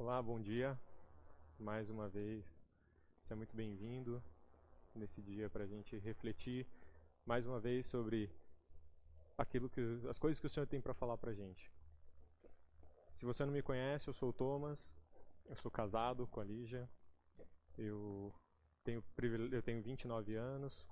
[0.00, 0.78] Olá, bom dia.
[1.58, 2.44] Mais uma vez,
[3.28, 4.22] é muito bem-vindo
[4.94, 6.68] nesse dia para a gente refletir
[7.26, 8.30] mais uma vez sobre
[9.36, 11.72] aquilo que as coisas que o Senhor tem para falar para a gente.
[13.12, 14.94] Se você não me conhece, eu sou o Thomas.
[15.46, 16.88] Eu sou casado com a Lígia.
[17.76, 18.32] Eu
[18.84, 19.02] tenho
[19.50, 20.86] eu tenho 29 anos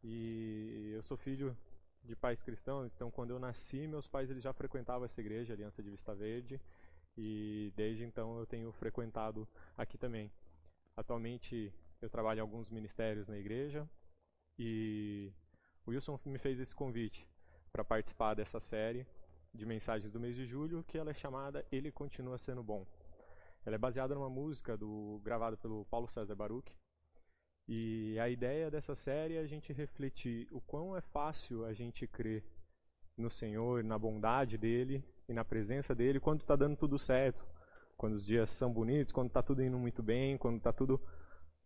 [0.00, 1.58] e eu sou filho
[2.04, 2.86] de pais cristãos.
[2.94, 6.60] Então, quando eu nasci, meus pais eles já frequentavam essa igreja, Aliança de Vista Verde
[7.16, 10.30] e desde então eu tenho frequentado aqui também.
[10.96, 13.88] Atualmente eu trabalho em alguns ministérios na igreja
[14.58, 15.32] e
[15.86, 17.28] o Wilson me fez esse convite
[17.72, 19.06] para participar dessa série
[19.52, 22.86] de mensagens do mês de julho, que ela é chamada Ele Continua Sendo Bom.
[23.64, 26.76] Ela é baseada numa música do gravada pelo Paulo César Baruch.
[27.66, 32.06] E a ideia dessa série é a gente refletir o quão é fácil a gente
[32.06, 32.44] crer
[33.16, 37.44] no Senhor, na bondade dele e na presença dele quando está dando tudo certo,
[37.96, 41.00] quando os dias são bonitos, quando está tudo indo muito bem, quando está tudo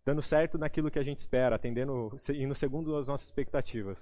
[0.05, 3.98] dando certo naquilo que a gente espera, atendendo, indo segundo as nossas expectativas.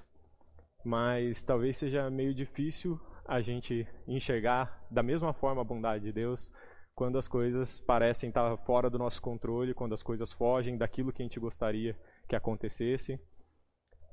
[0.84, 6.50] Mas talvez seja meio difícil a gente enxergar da mesma forma a bondade de Deus
[6.94, 11.22] quando as coisas parecem estar fora do nosso controle, quando as coisas fogem daquilo que
[11.22, 13.20] a gente gostaria que acontecesse.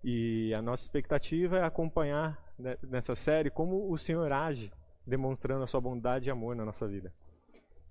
[0.04, 2.43] E a nossa expectativa é acompanhar
[2.82, 4.72] nessa série como o Senhor age,
[5.06, 7.14] demonstrando a sua bondade e amor na nossa vida.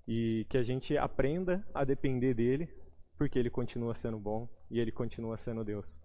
[0.06, 2.68] E que a gente aprenda a depender dele,
[3.16, 5.96] porque ele continua sendo bom e ele continua sendo Deus.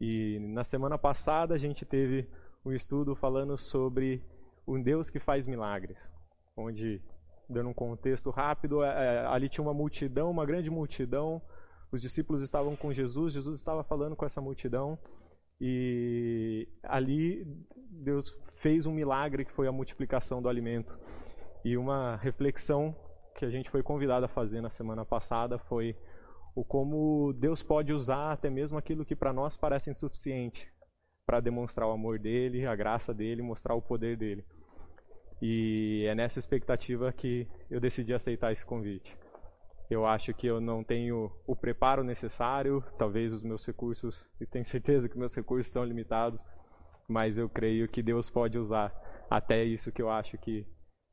[0.00, 2.28] E na semana passada a gente teve
[2.64, 4.22] um estudo falando sobre
[4.66, 6.10] um Deus que faz milagres,
[6.56, 7.02] onde,
[7.48, 11.40] dando um contexto rápido, é, é ali tinha uma multidão, uma grande multidão,
[11.90, 14.98] os discípulos estavam com Jesus, Jesus estava falando com essa multidão
[15.60, 17.44] e ali
[17.90, 20.98] Deus fez um milagre que foi a multiplicação do alimento.
[21.64, 22.94] E uma reflexão
[23.34, 25.96] que a gente foi convidado a fazer na semana passada foi
[26.54, 30.68] o como Deus pode usar até mesmo aquilo que para nós parece insuficiente
[31.26, 34.44] para demonstrar o amor dele, a graça dele, mostrar o poder dele.
[35.40, 39.16] E é nessa expectativa que eu decidi aceitar esse convite.
[39.90, 44.64] Eu acho que eu não tenho o preparo necessário, talvez os meus recursos, e tenho
[44.64, 46.44] certeza que meus recursos são limitados,
[47.08, 48.92] mas eu creio que Deus pode usar
[49.30, 50.66] até isso que eu acho que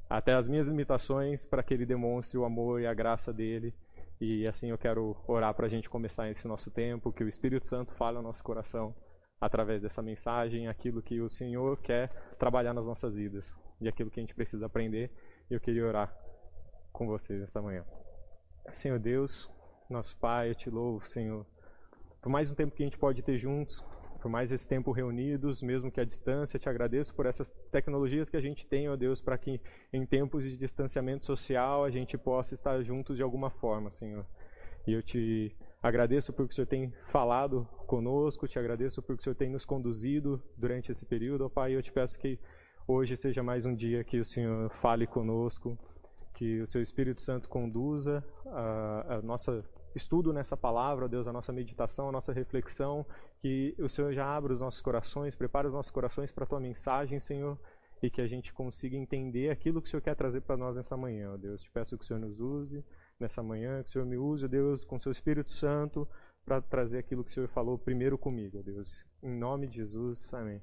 [0.09, 3.73] até as minhas limitações para que ele demonstre o amor e a graça dele.
[4.19, 7.67] E assim eu quero orar para a gente começar esse nosso tempo, que o Espírito
[7.67, 8.95] Santo fale ao nosso coração
[9.39, 14.19] através dessa mensagem, aquilo que o Senhor quer trabalhar nas nossas vidas e aquilo que
[14.19, 15.11] a gente precisa aprender.
[15.49, 16.15] E eu queria orar
[16.91, 17.83] com vocês esta manhã.
[18.71, 19.49] Senhor Deus,
[19.89, 21.45] nosso Pai, eu te louvo, Senhor,
[22.21, 23.83] por mais um tempo que a gente pode ter juntos,
[24.21, 28.35] por mais esse tempo reunidos, mesmo que à distância, te agradeço por essas tecnologias que
[28.35, 29.61] a gente tem, ó Deus, para que
[29.93, 34.25] em tempos de distanciamento social a gente possa estar juntos de alguma forma, Senhor.
[34.87, 39.35] E eu te agradeço porque o Senhor tem falado conosco, te agradeço porque o Senhor
[39.35, 42.39] tem nos conduzido durante esse período, ó Pai, eu te peço que
[42.87, 45.77] hoje seja mais um dia que o Senhor fale conosco
[46.35, 49.63] que o seu Espírito Santo conduza a, a nossa
[49.95, 53.05] estudo nessa palavra, Deus, a nossa meditação, a nossa reflexão,
[53.39, 56.59] que o Senhor já abra os nossos corações, prepare os nossos corações para a tua
[56.59, 57.57] mensagem, Senhor,
[58.03, 60.97] e que a gente consiga entender aquilo que o Senhor quer trazer para nós nessa
[60.97, 61.61] manhã, Deus.
[61.61, 62.83] Te peço que o Senhor nos use
[63.19, 66.07] nessa manhã, que o Senhor me use, Deus, com o seu Espírito Santo,
[66.43, 68.93] para trazer aquilo que o Senhor falou primeiro comigo, Deus.
[69.23, 70.61] Em nome de Jesus, amém.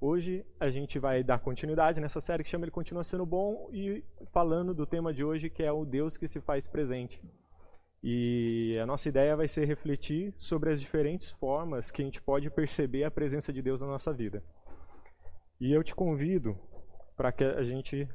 [0.00, 4.04] Hoje a gente vai dar continuidade nessa série que chama Ele Continua Sendo Bom e
[4.32, 7.22] falando do tema de hoje que é o Deus que se faz presente.
[8.02, 12.50] E a nossa ideia vai ser refletir sobre as diferentes formas que a gente pode
[12.50, 14.42] perceber a presença de Deus na nossa vida.
[15.60, 16.58] E eu te convido
[17.16, 18.08] para que a gente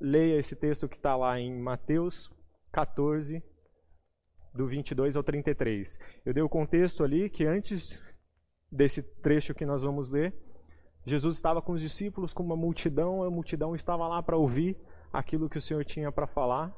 [0.00, 2.30] leia esse texto que está lá em Mateus
[2.72, 3.42] 14,
[4.52, 5.98] do 22 ao 33.
[6.24, 8.02] Eu dei o contexto ali que antes
[8.70, 10.34] desse trecho que nós vamos ler,
[11.06, 14.76] Jesus estava com os discípulos, com uma multidão, a multidão estava lá para ouvir
[15.12, 16.74] aquilo que o Senhor tinha para falar.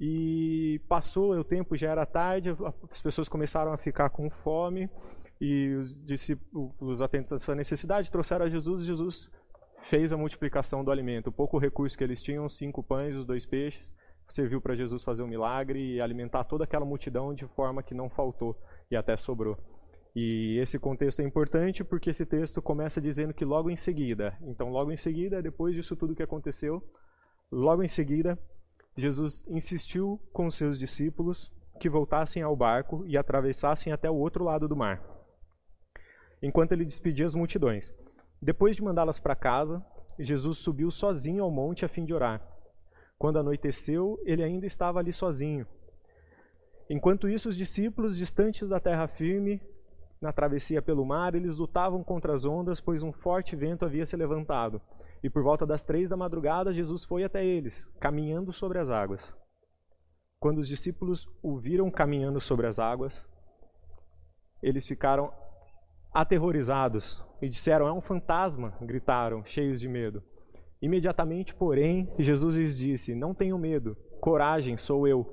[0.00, 2.56] E passou o tempo, já era tarde,
[2.90, 4.88] as pessoas começaram a ficar com fome
[5.38, 8.86] e os discípulos atentos a essa necessidade trouxeram a Jesus.
[8.86, 9.30] Jesus
[9.82, 11.28] fez a multiplicação do alimento.
[11.28, 13.92] O pouco recurso que eles tinham, cinco pães, os dois peixes,
[14.30, 18.08] serviu para Jesus fazer um milagre e alimentar toda aquela multidão de forma que não
[18.08, 18.56] faltou
[18.90, 19.58] e até sobrou.
[20.14, 24.68] E esse contexto é importante porque esse texto começa dizendo que logo em seguida, então
[24.70, 26.82] logo em seguida, depois disso tudo que aconteceu,
[27.50, 28.38] logo em seguida,
[28.96, 34.66] Jesus insistiu com seus discípulos que voltassem ao barco e atravessassem até o outro lado
[34.66, 35.00] do mar,
[36.42, 37.92] enquanto ele despedia as multidões.
[38.42, 39.84] Depois de mandá-las para casa,
[40.18, 42.46] Jesus subiu sozinho ao monte a fim de orar.
[43.16, 45.66] Quando anoiteceu, ele ainda estava ali sozinho.
[46.88, 49.60] Enquanto isso, os discípulos, distantes da terra firme,
[50.20, 54.16] na travessia pelo mar, eles lutavam contra as ondas, pois um forte vento havia se
[54.16, 54.80] levantado.
[55.22, 59.22] E por volta das três da madrugada, Jesus foi até eles, caminhando sobre as águas.
[60.38, 63.26] Quando os discípulos o viram caminhando sobre as águas,
[64.62, 65.32] eles ficaram
[66.12, 68.76] aterrorizados e disseram: É um fantasma!
[68.80, 70.22] gritaram, cheios de medo.
[70.80, 75.26] Imediatamente, porém, Jesus lhes disse: Não tenham medo, coragem, sou eu.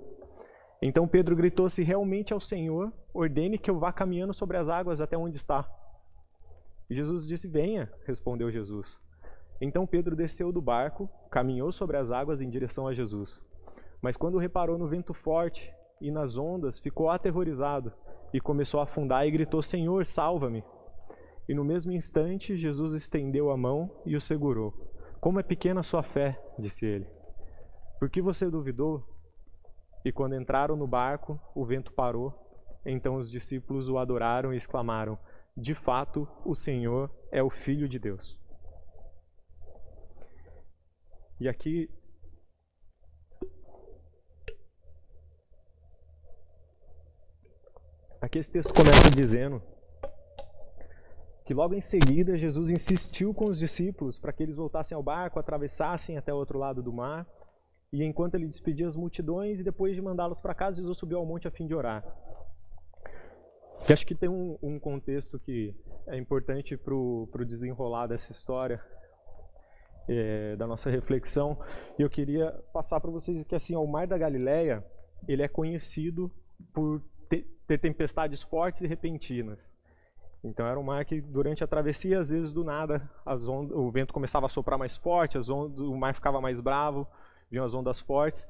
[0.81, 4.69] Então Pedro gritou: Se realmente é o Senhor, ordene que eu vá caminhando sobre as
[4.69, 5.67] águas até onde está.
[6.89, 8.97] E Jesus disse: Venha, respondeu Jesus.
[9.59, 13.43] Então Pedro desceu do barco, caminhou sobre as águas em direção a Jesus.
[14.01, 17.91] Mas quando reparou no vento forte e nas ondas, ficou aterrorizado
[18.31, 20.63] e começou a afundar e gritou: Senhor, salva-me.
[21.49, 24.73] E no mesmo instante, Jesus estendeu a mão e o segurou.
[25.19, 27.07] Como é pequena sua fé, disse ele.
[27.99, 29.03] Por que você duvidou?
[30.05, 32.46] E quando entraram no barco, o vento parou.
[32.89, 35.19] Então os discípulos o adoraram e exclamaram:
[35.55, 38.39] De fato, o Senhor é o Filho de Deus.
[41.37, 41.89] E aqui.
[48.21, 49.61] Aqui esse texto começa dizendo
[51.45, 55.39] que logo em seguida Jesus insistiu com os discípulos para que eles voltassem ao barco,
[55.39, 57.27] atravessassem até o outro lado do mar.
[57.91, 61.25] E enquanto ele despedia as multidões, e depois de mandá-los para casa, Jesus subiu ao
[61.25, 62.03] monte a fim de orar.
[63.89, 65.73] E acho que tem um, um contexto que
[66.07, 68.83] é importante para o desenrolar dessa história,
[70.09, 71.57] é, da nossa reflexão.
[71.97, 74.85] E eu queria passar para vocês que assim, o Mar da Galileia
[75.25, 76.29] ele é conhecido
[76.73, 79.59] por ter, ter tempestades fortes e repentinas.
[80.43, 84.13] Então era um mar que durante a travessia, às vezes do nada, ondas, o vento
[84.13, 87.07] começava a soprar mais forte, ondas, o mar ficava mais bravo,
[87.49, 88.45] vinham as ondas fortes.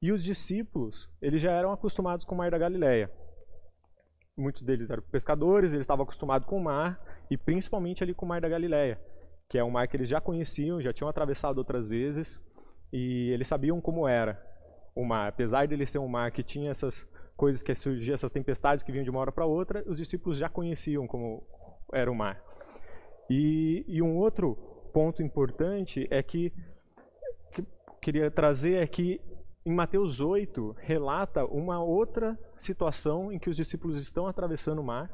[0.00, 3.10] E os discípulos, eles já eram acostumados com o mar da Galileia.
[4.38, 7.00] Muitos deles eram pescadores, eles estavam acostumados com o mar,
[7.30, 9.00] e principalmente ali com o mar da Galileia,
[9.48, 12.38] que é um mar que eles já conheciam, já tinham atravessado outras vezes,
[12.92, 14.38] e eles sabiam como era
[14.94, 15.28] o mar.
[15.28, 18.92] Apesar de ele ser um mar que tinha essas coisas que surgiam, essas tempestades que
[18.92, 21.42] vinham de uma hora para outra, os discípulos já conheciam como
[21.92, 22.42] era o mar.
[23.30, 24.54] E, e um outro
[24.92, 26.52] ponto importante é que,
[27.52, 27.64] que
[28.02, 29.18] queria trazer é que
[29.66, 35.10] em Mateus 8 relata uma outra situação em que os discípulos estão atravessando o mar,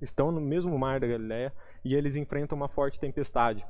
[0.00, 1.52] estão no mesmo mar da Galiléia
[1.84, 3.62] e eles enfrentam uma forte tempestade.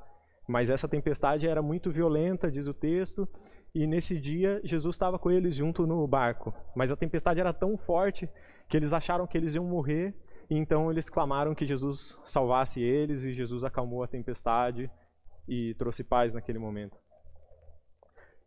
[0.46, 3.28] Mas essa tempestade era muito violenta, diz o texto,
[3.74, 6.54] e nesse dia Jesus estava com eles junto no barco.
[6.76, 8.30] Mas a tempestade era tão forte
[8.68, 10.14] que eles acharam que eles iam morrer,
[10.48, 14.88] e então eles clamaram que Jesus salvasse eles, e Jesus acalmou a tempestade
[15.48, 16.96] e trouxe paz naquele momento.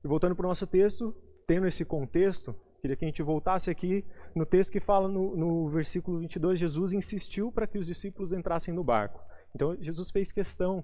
[0.02, 1.14] E voltando para o nosso texto,
[1.48, 4.06] tendo esse contexto, queria que a gente voltasse aqui
[4.36, 8.74] no texto que fala no, no versículo 22, Jesus insistiu para que os discípulos entrassem
[8.74, 9.22] no barco.
[9.56, 10.84] Então Jesus fez questão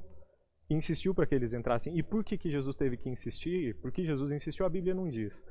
[0.70, 1.98] e insistiu para que eles entrassem.
[1.98, 3.76] E por que, que Jesus teve que insistir?
[3.82, 5.42] Porque Jesus insistiu, a Bíblia não diz.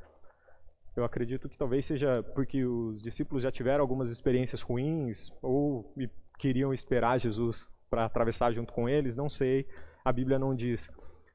[0.97, 5.95] Eu acredito que talvez seja porque os discípulos já tiveram algumas experiências ruins ou
[6.39, 9.67] queriam esperar Jesus para atravessar junto com eles, não sei,
[10.05, 10.89] a Bíblia não diz.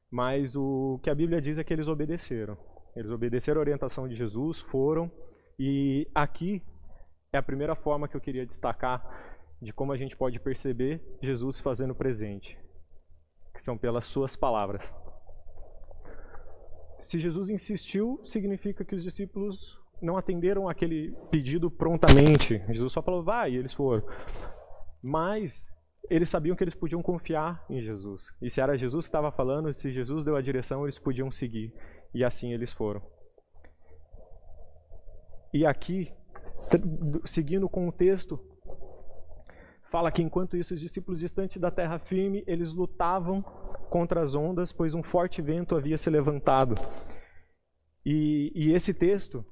[0.09, 2.57] Mas o que a Bíblia diz é que eles obedeceram.
[2.95, 5.11] Eles obedeceram a orientação de Jesus, foram,
[5.57, 6.61] e aqui
[7.31, 9.03] é a primeira forma que eu queria destacar
[9.61, 12.57] de como a gente pode perceber Jesus fazendo presente
[13.53, 14.91] que são pelas suas palavras.
[16.99, 22.63] Se Jesus insistiu, significa que os discípulos não atenderam aquele pedido prontamente.
[22.69, 24.03] Jesus só falou, vai, e eles foram.
[25.01, 25.67] Mas
[26.09, 28.33] eles sabiam que eles podiam confiar em Jesus.
[28.41, 31.73] E se era Jesus que estava falando, se Jesus deu a direção, eles podiam seguir.
[32.13, 33.01] E assim eles foram.
[35.53, 36.11] E aqui,
[37.25, 38.39] seguindo com o texto,
[39.91, 43.41] fala que enquanto isso os discípulos distantes da terra firme, eles lutavam
[43.89, 46.73] contra as ondas, pois um forte vento havia se levantado.
[48.03, 49.45] E, e esse texto,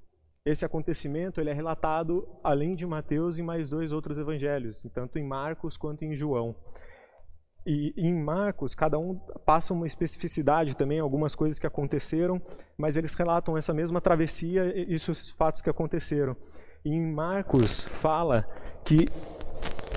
[0.43, 5.23] esse acontecimento, ele é relatado além de Mateus em mais dois outros evangelhos, tanto em
[5.23, 6.55] Marcos quanto em João.
[7.65, 9.15] E em Marcos, cada um
[9.45, 12.41] passa uma especificidade também, algumas coisas que aconteceram,
[12.75, 16.35] mas eles relatam essa mesma travessia e esses fatos que aconteceram.
[16.83, 18.47] E em Marcos fala
[18.83, 19.05] que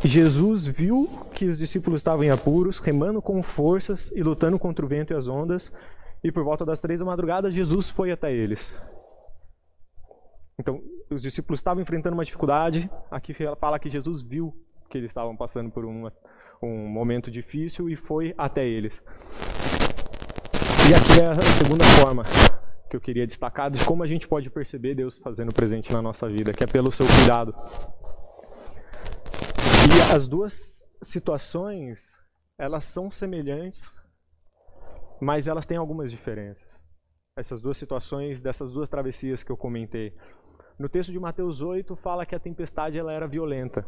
[0.04, 4.88] Jesus viu que os discípulos estavam em apuros, remando com forças e lutando contra o
[4.88, 5.72] vento e as ondas,
[6.22, 8.74] e por volta das três da madrugada, Jesus foi até eles.
[10.58, 14.54] Então, os discípulos estavam enfrentando uma dificuldade, aqui fala que Jesus viu
[14.90, 16.12] que eles estavam passando por uma,
[16.64, 19.02] um momento difícil e foi até eles.
[20.88, 22.22] E aqui é a segunda forma
[22.90, 26.28] que eu queria destacar de como a gente pode perceber Deus fazendo presente na nossa
[26.28, 27.54] vida, que é pelo seu cuidado.
[29.86, 32.18] E as duas situações,
[32.58, 33.96] elas são semelhantes,
[35.20, 36.80] mas elas têm algumas diferenças.
[37.36, 40.14] Essas duas situações, dessas duas travessias que eu comentei.
[40.78, 43.86] No texto de Mateus 8 fala que a tempestade ela era violenta.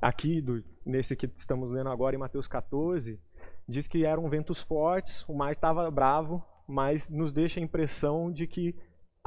[0.00, 3.20] Aqui, do, nesse que estamos lendo agora em Mateus 14,
[3.68, 8.46] diz que eram ventos fortes, o mar estava bravo, mas nos deixa a impressão de
[8.46, 8.74] que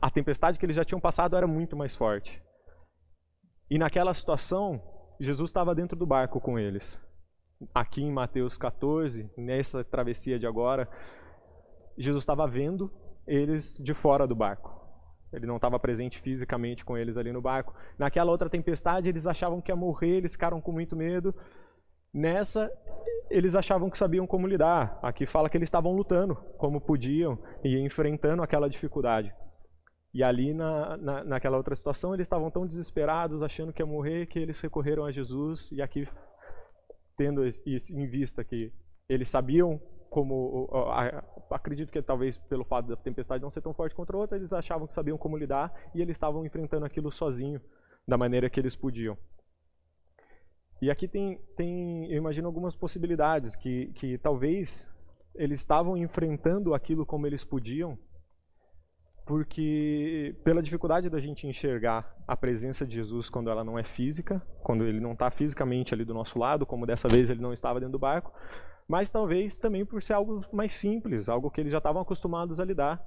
[0.01, 2.41] a tempestade que eles já tinham passado era muito mais forte.
[3.69, 4.81] E naquela situação,
[5.19, 6.99] Jesus estava dentro do barco com eles.
[7.73, 10.89] Aqui em Mateus 14, nessa travessia de agora,
[11.97, 12.91] Jesus estava vendo
[13.27, 14.82] eles de fora do barco.
[15.33, 17.73] Ele não estava presente fisicamente com eles ali no barco.
[17.97, 21.33] Naquela outra tempestade, eles achavam que ia morrer, eles ficaram com muito medo.
[22.13, 22.71] Nessa,
[23.29, 24.99] eles achavam que sabiam como lidar.
[25.01, 29.33] Aqui fala que eles estavam lutando como podiam e enfrentando aquela dificuldade.
[30.13, 34.27] E ali, na, na, naquela outra situação, eles estavam tão desesperados, achando que ia morrer,
[34.27, 35.71] que eles recorreram a Jesus.
[35.71, 36.07] E aqui,
[37.17, 38.71] tendo isso em vista que
[39.09, 39.81] eles sabiam
[40.13, 40.69] como.
[41.49, 44.87] Acredito que talvez pelo fato da tempestade não ser tão forte contra outra, eles achavam
[44.87, 47.59] que sabiam como lidar e eles estavam enfrentando aquilo sozinho,
[48.07, 49.17] da maneira que eles podiam.
[50.81, 54.91] E aqui tem, tem eu imagino algumas possibilidades que, que talvez
[55.35, 57.97] eles estavam enfrentando aquilo como eles podiam,
[59.25, 64.41] porque pela dificuldade da gente enxergar a presença de Jesus quando ela não é física,
[64.61, 67.79] quando ele não está fisicamente ali do nosso lado, como dessa vez ele não estava
[67.79, 68.33] dentro do barco,
[68.87, 72.65] mas talvez também por ser algo mais simples, algo que eles já estavam acostumados a
[72.65, 73.01] lidar.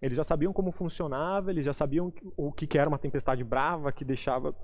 [0.00, 4.04] Eles já sabiam como funcionava, eles já sabiam o que era uma tempestade brava que
[4.04, 4.54] deixava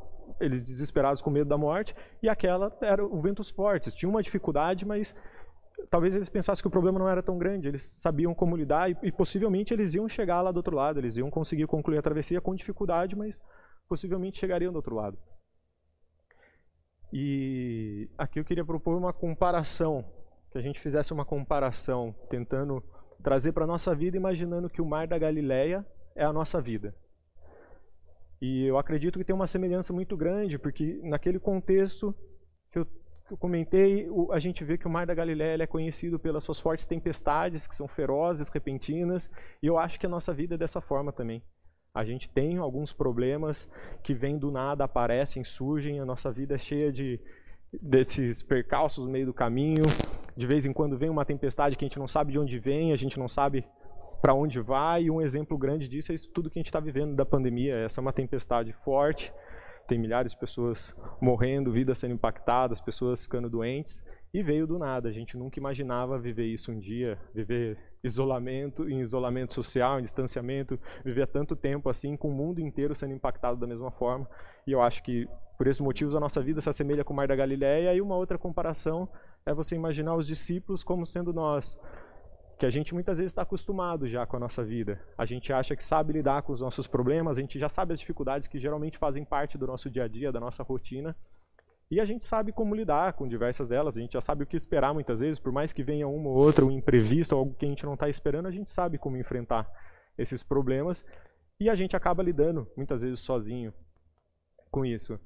[0.40, 3.94] eles desesperados com medo da morte, e aquela era o ventos fortes.
[3.94, 5.14] Tinha uma dificuldade, mas
[5.90, 7.68] talvez eles pensassem que o problema não era tão grande.
[7.68, 10.98] Eles sabiam como lidar e, e possivelmente eles iam chegar lá do outro lado.
[10.98, 13.40] Eles iam conseguir concluir a travessia com dificuldade, mas
[13.88, 15.18] possivelmente chegariam do outro lado.
[17.12, 20.04] E aqui eu queria propor uma comparação,
[20.54, 22.80] que a gente fizesse uma comparação, tentando
[23.24, 25.84] trazer para a nossa vida, imaginando que o mar da Galileia
[26.14, 26.94] é a nossa vida.
[28.40, 32.14] E eu acredito que tem uma semelhança muito grande, porque naquele contexto
[32.70, 36.20] que eu, que eu comentei, a gente vê que o Mar da Galileia é conhecido
[36.20, 39.28] pelas suas fortes tempestades, que são ferozes, repentinas,
[39.60, 41.42] e eu acho que a nossa vida é dessa forma também.
[41.92, 43.68] A gente tem alguns problemas
[44.04, 47.20] que vêm do nada, aparecem, surgem, a nossa vida é cheia de
[47.80, 49.84] desses percalços no meio do caminho.
[50.36, 52.92] De vez em quando vem uma tempestade que a gente não sabe de onde vem,
[52.92, 53.64] a gente não sabe
[54.20, 56.80] para onde vai, e um exemplo grande disso é isso tudo que a gente está
[56.80, 57.76] vivendo da pandemia.
[57.76, 59.32] Essa é uma tempestade forte,
[59.86, 64.02] tem milhares de pessoas morrendo, vidas sendo impactadas, pessoas ficando doentes,
[64.32, 65.10] e veio do nada.
[65.10, 70.78] A gente nunca imaginava viver isso um dia, viver isolamento, em isolamento social, em distanciamento,
[71.04, 74.28] viver tanto tempo assim, com o mundo inteiro sendo impactado da mesma forma.
[74.66, 77.26] E eu acho que, por esses motivos, a nossa vida se assemelha com o Mar
[77.26, 79.08] da Galileia, e uma outra comparação
[79.46, 81.78] é você imaginar os discípulos como sendo nós
[82.58, 85.00] que a gente muitas vezes está acostumado já com a nossa vida.
[85.18, 87.98] A gente acha que sabe lidar com os nossos problemas, a gente já sabe as
[87.98, 91.16] dificuldades que geralmente fazem parte do nosso dia a dia, da nossa rotina.
[91.94, 94.56] E a gente sabe como lidar com diversas delas, a gente já sabe o que
[94.56, 97.68] esperar muitas vezes, por mais que venha uma ou outra, um imprevisto, algo que a
[97.68, 99.70] gente não está esperando, a gente sabe como enfrentar
[100.18, 101.04] esses problemas
[101.60, 103.72] e a gente acaba lidando muitas vezes sozinho
[104.72, 105.20] com isso.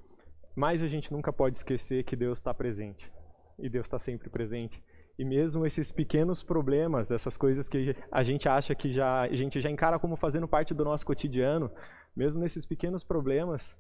[0.55, 3.11] Mas a gente nunca pode esquecer que Deus está presente
[3.59, 4.85] e Deus está sempre presente.
[5.19, 9.59] E mesmo esses pequenos problemas, essas coisas que a gente acha que já a gente
[9.59, 11.71] já encara como fazendo parte do nosso cotidiano,
[12.15, 13.75] mesmo nesses pequenos problemas,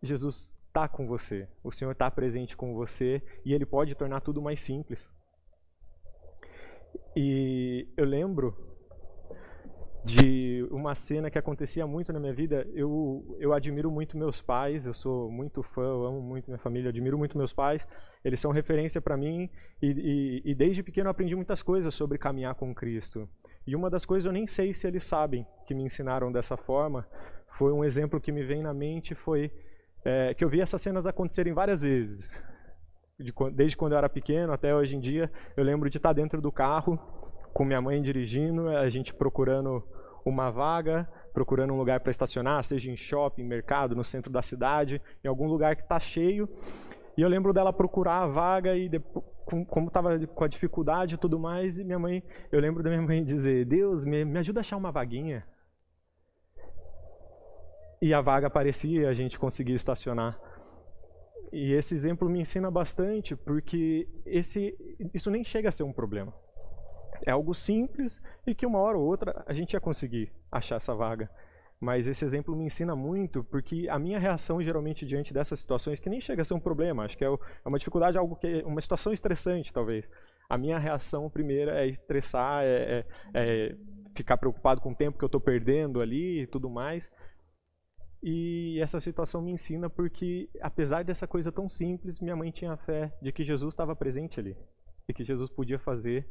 [0.00, 1.46] Jesus está com você.
[1.62, 5.08] O Senhor está presente com você e Ele pode tornar tudo mais simples.
[7.14, 8.56] E eu lembro
[10.04, 12.66] de uma cena que acontecia muito na minha vida.
[12.74, 16.88] Eu, eu admiro muito meus pais, eu sou muito fã, eu amo muito minha família,
[16.88, 17.86] admiro muito meus pais.
[18.24, 19.48] Eles são referência para mim
[19.80, 23.28] e, e, e, desde pequeno aprendi muitas coisas sobre caminhar com Cristo.
[23.64, 27.06] E uma das coisas eu nem sei se eles sabem que me ensinaram dessa forma.
[27.56, 29.52] Foi um exemplo que me vem na mente foi
[30.04, 32.42] é, que eu vi essas cenas acontecerem várias vezes.
[33.18, 36.40] De, desde quando eu era pequeno até hoje em dia, eu lembro de estar dentro
[36.40, 36.98] do carro
[37.52, 39.82] com minha mãe dirigindo, a gente procurando
[40.24, 45.00] uma vaga, procurando um lugar para estacionar, seja em shopping, mercado, no centro da cidade,
[45.22, 46.48] em algum lugar que está cheio.
[47.16, 49.24] E eu lembro dela procurar a vaga e depois,
[49.68, 53.02] como estava com a dificuldade e tudo mais, e minha mãe, eu lembro da minha
[53.02, 55.44] mãe dizer: Deus, me, me ajuda a achar uma vaguinha.
[58.06, 60.32] E a vaga aparecia e a gente conseguia estacionar.
[61.52, 64.60] E esse exemplo me ensina bastante, porque esse,
[65.12, 66.32] isso nem chega a ser um problema
[67.24, 70.94] é algo simples e que uma hora ou outra a gente ia conseguir achar essa
[70.94, 71.30] vaga.
[71.80, 76.08] Mas esse exemplo me ensina muito, porque a minha reação geralmente diante dessas situações, que
[76.08, 78.80] nem chega a ser um problema, acho que é, é uma dificuldade, algo que uma
[78.80, 80.08] situação estressante talvez.
[80.48, 83.76] A minha reação primeira é estressar, é, é, é
[84.14, 87.10] ficar preocupado com o tempo que eu estou perdendo ali e tudo mais.
[88.26, 93.12] E essa situação me ensina porque, apesar dessa coisa tão simples, minha mãe tinha fé
[93.20, 94.56] de que Jesus estava presente ali
[95.06, 96.26] e que Jesus podia fazer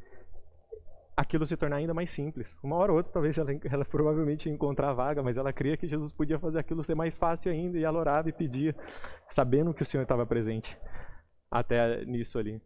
[1.15, 2.57] aquilo se tornar ainda mais simples.
[2.63, 5.77] Uma hora ou outra, talvez ela, ela provavelmente ia encontrar a vaga, mas ela cria
[5.77, 8.75] que Jesus podia fazer aquilo ser mais fácil ainda, e ela orava e pedia,
[9.29, 10.75] sabendo que o Senhor estava presente
[11.51, 12.59] até nisso ali.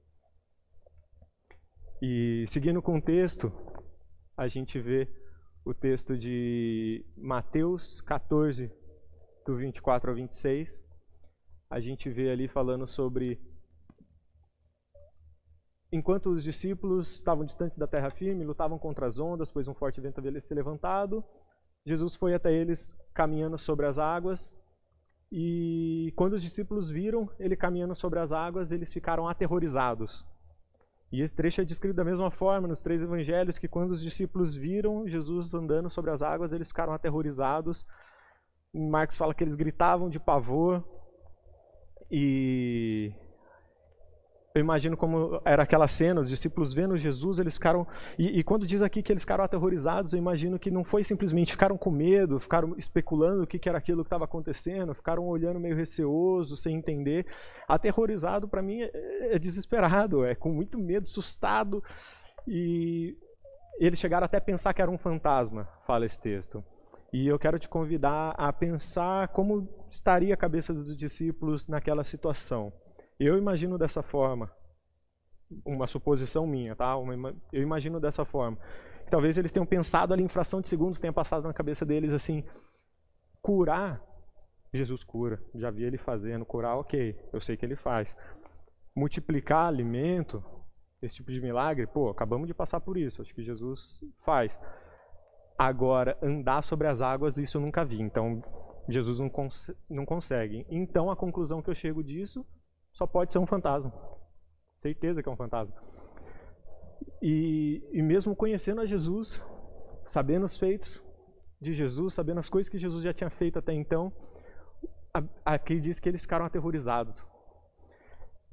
[2.01, 3.51] E seguindo com o texto,
[4.37, 5.05] a gente vê
[5.65, 8.71] o texto de Mateus 14,
[9.47, 10.83] do 24 ao 26.
[11.69, 13.39] A gente vê ali falando sobre
[15.89, 20.01] Enquanto os discípulos estavam distantes da terra firme, lutavam contra as ondas, pois um forte
[20.01, 21.23] vento havia se levantado,
[21.85, 24.53] Jesus foi até eles caminhando sobre as águas.
[25.31, 30.25] E quando os discípulos viram ele caminhando sobre as águas, eles ficaram aterrorizados.
[31.09, 34.57] E esse trecho é descrito da mesma forma nos três evangelhos, que quando os discípulos
[34.57, 37.85] viram Jesus andando sobre as águas, eles ficaram aterrorizados.
[38.73, 40.83] Marcos fala que eles gritavam de pavor.
[42.09, 43.11] E
[44.57, 47.85] eu imagino como era aquela cena, os discípulos vendo Jesus, eles ficaram.
[48.17, 51.51] E, e, quando diz aqui que eles ficaram aterrorizados, eu imagino que não foi simplesmente
[51.51, 55.59] ficaram com medo, ficaram especulando o que, que era aquilo que estava acontecendo, ficaram olhando
[55.59, 57.27] meio receoso, sem entender.
[57.67, 61.83] Aterrorizado, para mim, é, é desesperado, é com muito medo, assustado.
[62.47, 63.15] E
[63.79, 66.63] eles chegaram até a pensar que era um fantasma, fala esse texto.
[67.13, 72.73] E eu quero te convidar a pensar como estaria a cabeça dos discípulos naquela situação.
[73.19, 74.51] Eu imagino dessa forma,
[75.65, 76.93] uma suposição minha, tá?
[77.51, 78.57] Eu imagino dessa forma.
[79.09, 82.43] Talvez eles tenham pensado ali em fração de segundos, tenha passado na cabeça deles assim,
[83.41, 84.03] curar,
[84.73, 88.15] Jesus cura, já vi ele fazendo, curar, ok, eu sei que ele faz.
[88.93, 90.43] Multiplicar alimento,
[91.01, 94.59] esse tipo de milagre, pô, acabamos de passar por isso, acho que Jesus faz.
[95.57, 98.43] Agora, andar sobre as águas, isso eu nunca vi, então
[98.87, 100.65] Jesus não, cons não consegue.
[100.69, 102.45] Então a conclusão que eu chego disso
[102.93, 103.91] só pode ser um fantasma.
[104.81, 105.75] Certeza que é um fantasma.
[107.21, 109.43] E, e mesmo conhecendo a Jesus,
[110.05, 111.03] sabendo os feitos
[111.59, 114.13] de Jesus, sabendo as coisas que Jesus já tinha feito até então,
[115.43, 117.25] aqui diz que eles ficaram aterrorizados.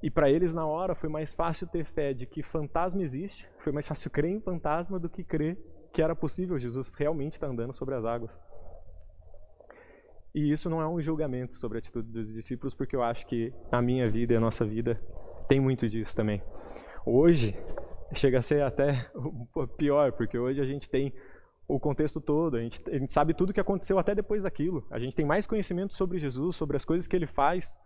[0.02, 3.72] E para eles, na hora, foi mais fácil ter fé de que fantasma existe, foi
[3.72, 5.58] mais fácil crer em fantasma do que crer
[5.94, 8.36] que era possível Jesus realmente estar tá andando sobre as águas.
[10.34, 13.54] E isso não é um julgamento sobre a atitude dos discípulos, porque eu acho que
[13.70, 15.00] a minha vida e a nossa vida
[15.48, 16.42] tem muito disso também.
[17.06, 17.56] Hoje,
[18.12, 19.08] chega a ser até
[19.76, 21.14] pior, porque hoje a gente tem
[21.68, 24.84] o contexto todo, a gente, a gente sabe tudo o que aconteceu até depois daquilo.
[24.90, 27.76] A gente tem mais conhecimento sobre Jesus, sobre as coisas que ele faz.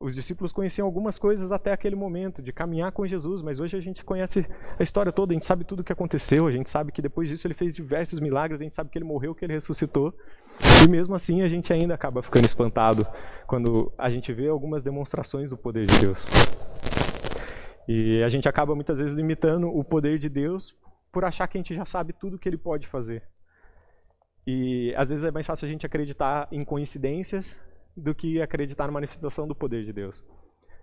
[0.00, 3.80] Os discípulos conheciam algumas coisas até aquele momento, de caminhar com Jesus, mas hoje a
[3.80, 4.46] gente conhece
[4.78, 7.28] a história toda, a gente sabe tudo o que aconteceu, a gente sabe que depois
[7.28, 10.12] disso ele fez diversos milagres, a gente sabe que ele morreu, que ele ressuscitou.
[10.84, 13.06] E mesmo assim a gente ainda acaba ficando espantado
[13.46, 16.24] quando a gente vê algumas demonstrações do poder de Deus.
[17.88, 20.74] E a gente acaba muitas vezes limitando o poder de Deus
[21.12, 23.22] por achar que a gente já sabe tudo que ele pode fazer.
[24.46, 27.60] E às vezes é mais fácil a gente acreditar em coincidências
[27.96, 30.24] do que acreditar na manifestação do poder de Deus.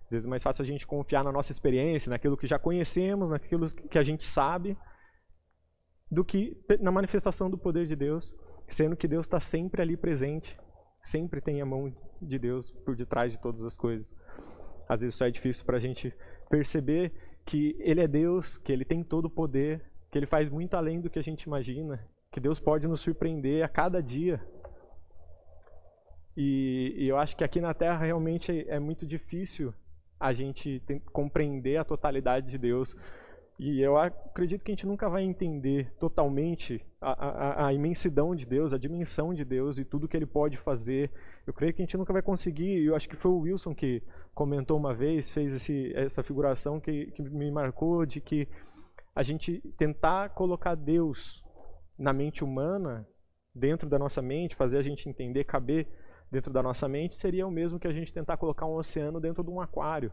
[0.06, 3.30] Às vezes é mais fácil a gente confiar na nossa experiência, naquilo que já conhecemos,
[3.30, 4.78] naquilo que a gente sabe,
[6.10, 8.36] do que na manifestação do poder de Deus
[8.72, 10.58] sendo que Deus está sempre ali presente,
[11.04, 14.16] sempre tem a mão de Deus por detrás de todas as coisas.
[14.88, 16.14] Às vezes só é difícil para a gente
[16.50, 17.12] perceber
[17.46, 21.02] que Ele é Deus, que Ele tem todo o poder, que Ele faz muito além
[21.02, 22.00] do que a gente imagina,
[22.32, 24.42] que Deus pode nos surpreender a cada dia.
[26.36, 29.74] E, e eu acho que aqui na Terra realmente é muito difícil
[30.20, 32.96] a gente compreender a totalidade de Deus,
[33.64, 38.44] e eu acredito que a gente nunca vai entender totalmente a, a, a, imensidão de
[38.44, 41.12] Deus, a dimensão de Deus e tudo que Ele pode fazer.
[41.46, 42.84] Eu creio que a gente nunca vai conseguir.
[42.84, 44.02] Eu acho que foi o Wilson que
[44.34, 48.48] comentou uma vez, fez esse, essa figuração que, que me marcou de que
[49.14, 51.44] a gente tentar colocar Deus
[52.00, 53.08] na mente humana,
[53.54, 55.88] dentro da nossa mente, fazer a gente entender, caber
[56.32, 59.44] dentro da nossa mente, seria o mesmo que a gente tentar colocar um oceano dentro
[59.44, 60.12] de um aquário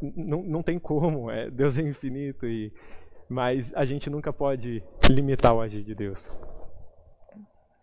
[0.00, 2.72] não, não tem como, é, Deus é infinito, e,
[3.28, 6.30] mas a gente nunca pode limitar o agir de Deus.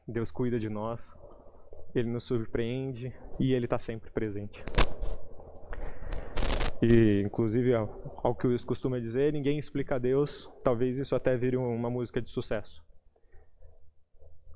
[0.08, 1.12] Deus cuida de nós,
[1.94, 4.64] Ele nos surpreende e Ele está sempre presente.
[6.82, 10.52] E, inclusive, ao que eu costumo dizer, ninguém explica a Deus.
[10.64, 12.84] Talvez isso até vire uma música de sucesso.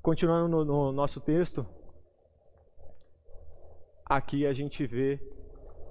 [0.02, 1.66] Continuando no, no nosso texto,
[4.10, 5.22] aqui a gente vê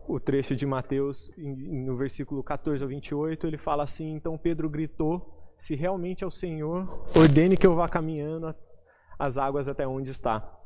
[0.08, 5.54] o trecho de Mateus, no versículo 14 ao 28, ele fala assim: Então Pedro gritou:
[5.56, 8.54] Se realmente é o Senhor, ordene que eu vá caminhando
[9.18, 10.56] as águas até onde está.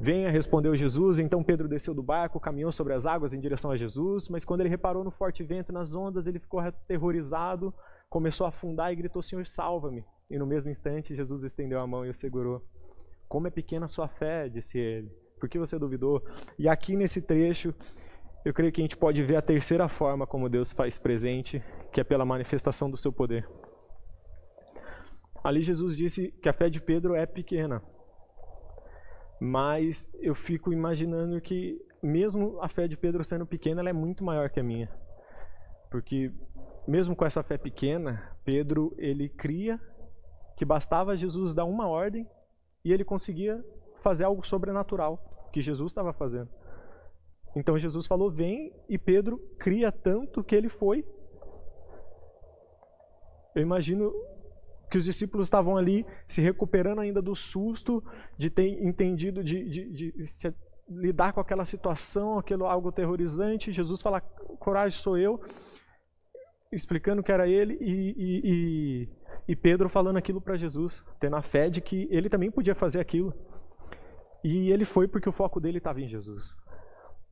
[0.00, 1.18] Venha, respondeu Jesus.
[1.18, 4.60] Então Pedro desceu do barco, caminhou sobre as águas em direção a Jesus, mas quando
[4.60, 7.74] ele reparou no forte vento e nas ondas, ele ficou aterrorizado,
[8.08, 10.04] começou a afundar e gritou: Senhor, salva-me.
[10.30, 12.64] E no mesmo instante, Jesus estendeu a mão e o segurou.
[13.28, 15.23] Como é pequena a sua fé, disse ele.
[15.44, 16.24] Por que você duvidou?
[16.58, 17.74] E aqui nesse trecho,
[18.46, 22.00] eu creio que a gente pode ver a terceira forma como Deus faz presente, que
[22.00, 23.46] é pela manifestação do seu poder.
[25.44, 27.82] Ali Jesus disse que a fé de Pedro é pequena.
[29.38, 34.24] Mas eu fico imaginando que, mesmo a fé de Pedro sendo pequena, ela é muito
[34.24, 34.90] maior que a minha.
[35.90, 36.32] Porque,
[36.88, 39.78] mesmo com essa fé pequena, Pedro ele cria
[40.56, 42.26] que bastava Jesus dar uma ordem
[42.82, 43.62] e ele conseguia
[44.02, 46.48] fazer algo sobrenatural que Jesus estava fazendo.
[47.54, 51.06] Então Jesus falou: vem, e Pedro cria tanto que ele foi.
[53.54, 54.12] Eu imagino
[54.90, 58.02] que os discípulos estavam ali se recuperando ainda do susto
[58.36, 60.52] de ter entendido, de, de, de se,
[60.88, 63.70] lidar com aquela situação, aquilo algo aterrorizante.
[63.70, 65.40] Jesus fala: coragem, sou eu,
[66.72, 69.08] explicando que era ele, e, e, e,
[69.52, 72.98] e Pedro falando aquilo para Jesus, tendo a fé de que ele também podia fazer
[72.98, 73.32] aquilo.
[74.44, 76.54] E ele foi porque o foco dele estava em Jesus.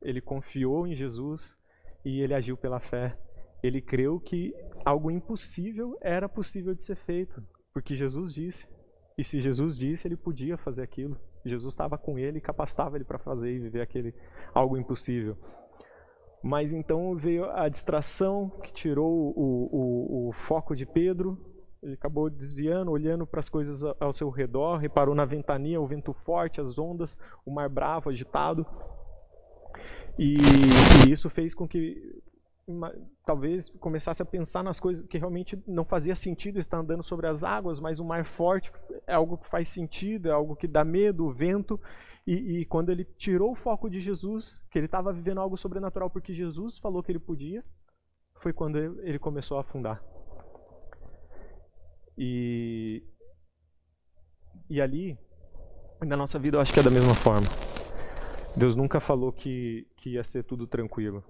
[0.01, 1.55] Ele confiou em Jesus
[2.03, 3.15] e ele agiu pela fé.
[3.61, 4.51] Ele creu que
[4.83, 7.41] algo impossível era possível de ser feito.
[7.71, 8.67] Porque Jesus disse.
[9.15, 11.15] E se Jesus disse, ele podia fazer aquilo.
[11.45, 14.11] Jesus estava com ele e capacitava ele para fazer e viver aquele
[14.51, 15.37] algo impossível.
[16.41, 21.37] Mas então veio a distração que tirou o, o, o foco de Pedro.
[21.83, 26.13] Ele acabou desviando, olhando para as coisas ao seu redor, reparou na ventania, o vento
[26.13, 28.65] forte, as ondas, o mar bravo, agitado.
[30.17, 30.35] E,
[31.05, 32.23] e isso fez com que
[33.25, 37.43] talvez começasse a pensar nas coisas que realmente não fazia sentido estar andando sobre as
[37.43, 38.71] águas, mas o mar forte
[39.05, 41.79] é algo que faz sentido, é algo que dá medo, o vento.
[42.25, 46.09] E, e quando ele tirou o foco de Jesus, que ele estava vivendo algo sobrenatural
[46.09, 47.63] porque Jesus falou que ele podia,
[48.35, 50.01] foi quando ele começou a afundar.
[52.17, 53.03] E,
[54.69, 55.17] e ali,
[56.01, 57.47] na nossa vida, eu acho que é da mesma forma.
[58.55, 61.23] Deus nunca falou que, que ia ser tudo tranquilo.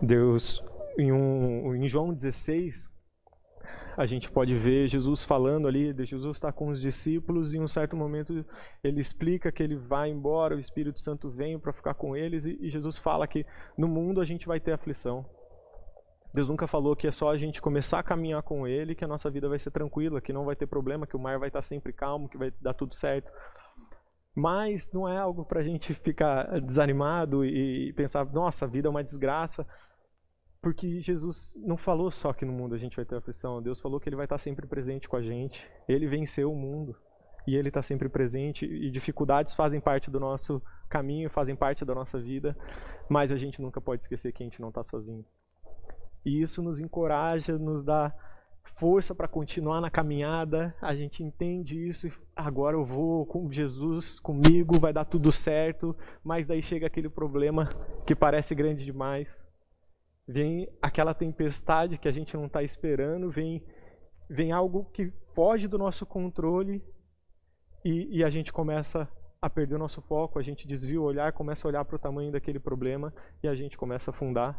[0.00, 0.62] Deus,
[0.98, 2.90] em, um, em João 16,
[3.96, 7.68] a gente pode ver Jesus falando ali, Jesus está com os discípulos e em um
[7.68, 8.44] certo momento
[8.82, 12.58] ele explica que ele vai embora, o Espírito Santo vem para ficar com eles e,
[12.60, 15.24] e Jesus fala que no mundo a gente vai ter aflição.
[16.34, 19.08] Deus nunca falou que é só a gente começar a caminhar com Ele que a
[19.08, 21.60] nossa vida vai ser tranquila, que não vai ter problema, que o mar vai estar
[21.60, 23.30] sempre calmo, que vai dar tudo certo.
[24.34, 28.90] Mas não é algo para a gente ficar desanimado e pensar, nossa, a vida é
[28.90, 29.66] uma desgraça.
[30.62, 33.98] Porque Jesus não falou só que no mundo a gente vai ter aflição, Deus falou
[33.98, 35.68] que Ele vai estar sempre presente com a gente.
[35.86, 36.96] Ele venceu o mundo
[37.46, 38.64] e Ele está sempre presente.
[38.64, 42.56] E dificuldades fazem parte do nosso caminho, fazem parte da nossa vida,
[43.08, 45.24] mas a gente nunca pode esquecer que a gente não está sozinho.
[46.24, 48.14] E isso nos encoraja, nos dá
[48.76, 50.74] força para continuar na caminhada.
[50.80, 52.08] A gente entende isso.
[52.34, 55.96] Agora eu vou com Jesus comigo, vai dar tudo certo.
[56.22, 57.68] Mas daí chega aquele problema
[58.06, 59.44] que parece grande demais
[60.26, 63.62] vem aquela tempestade que a gente não está esperando, vem,
[64.28, 66.82] vem algo que foge do nosso controle
[67.84, 69.08] e, e, a gente começa
[69.40, 71.98] a perder o nosso foco, a gente desvia o olhar, começa a olhar para o
[71.98, 74.56] tamanho daquele problema e a gente começa a afundar.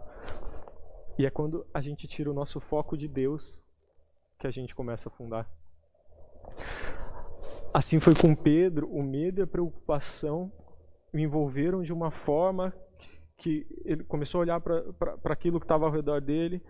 [1.18, 3.62] E é quando a gente tira o nosso foco de Deus
[4.40, 5.50] que a gente começa a afundar.
[7.74, 10.52] Assim foi com Pedro, o medo e a preocupação
[11.12, 12.74] me envolveram de uma forma
[13.38, 16.62] que ele começou a olhar para aquilo que estava ao redor dele.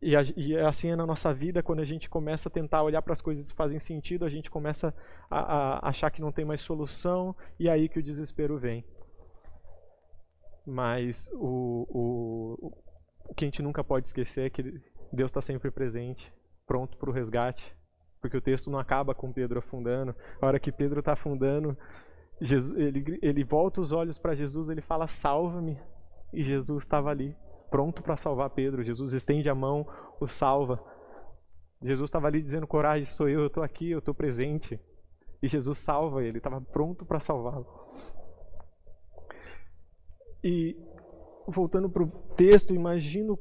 [0.00, 2.82] E, a, e é assim é na nossa vida, quando a gente começa a tentar
[2.82, 4.92] olhar para as coisas que fazem sentido, a gente começa
[5.30, 5.38] a,
[5.86, 8.84] a achar que não tem mais solução, e é aí que o desespero vem.
[10.66, 12.81] Mas o, o,
[13.28, 14.62] o que a gente nunca pode esquecer é que
[15.12, 16.32] Deus está sempre presente,
[16.66, 17.76] pronto para o resgate,
[18.20, 20.14] porque o texto não acaba com Pedro afundando.
[20.40, 21.76] A hora que Pedro está afundando,
[22.40, 25.78] Jesus, ele, ele volta os olhos para Jesus, ele fala: Salva-me.
[26.32, 27.36] E Jesus estava ali,
[27.70, 28.82] pronto para salvar Pedro.
[28.82, 29.86] Jesus estende a mão,
[30.20, 30.82] o salva.
[31.82, 34.80] Jesus estava ali dizendo: Coragem, sou eu, eu estou aqui, eu estou presente.
[35.42, 37.66] E Jesus salva ele, estava pronto para salvá-lo.
[40.42, 40.76] E
[41.46, 43.38] voltando para o texto, imagino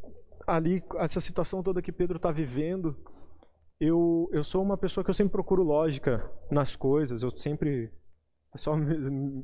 [0.47, 2.95] ali essa situação toda que Pedro está vivendo.
[3.79, 7.91] Eu, eu sou uma pessoa que eu sempre procuro lógica nas coisas, eu sempre
[8.49, 8.77] o pessoal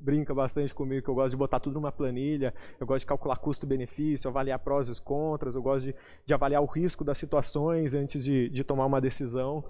[0.02, 3.38] brinca bastante comigo que eu gosto de botar tudo numa planilha, eu gosto de calcular
[3.38, 8.22] custo-benefício, avaliar prós e contras, eu gosto de, de avaliar o risco das situações antes
[8.22, 9.64] de, de tomar uma decisão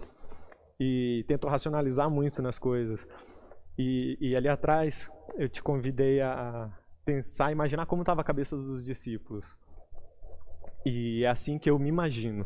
[0.79, 3.07] e tento racionalizar muito nas coisas.
[3.77, 6.71] E, e ali atrás eu te convidei a
[7.07, 9.57] pensar, imaginar como estava a cabeça dos discípulos.
[10.85, 12.45] E é assim que eu me imagino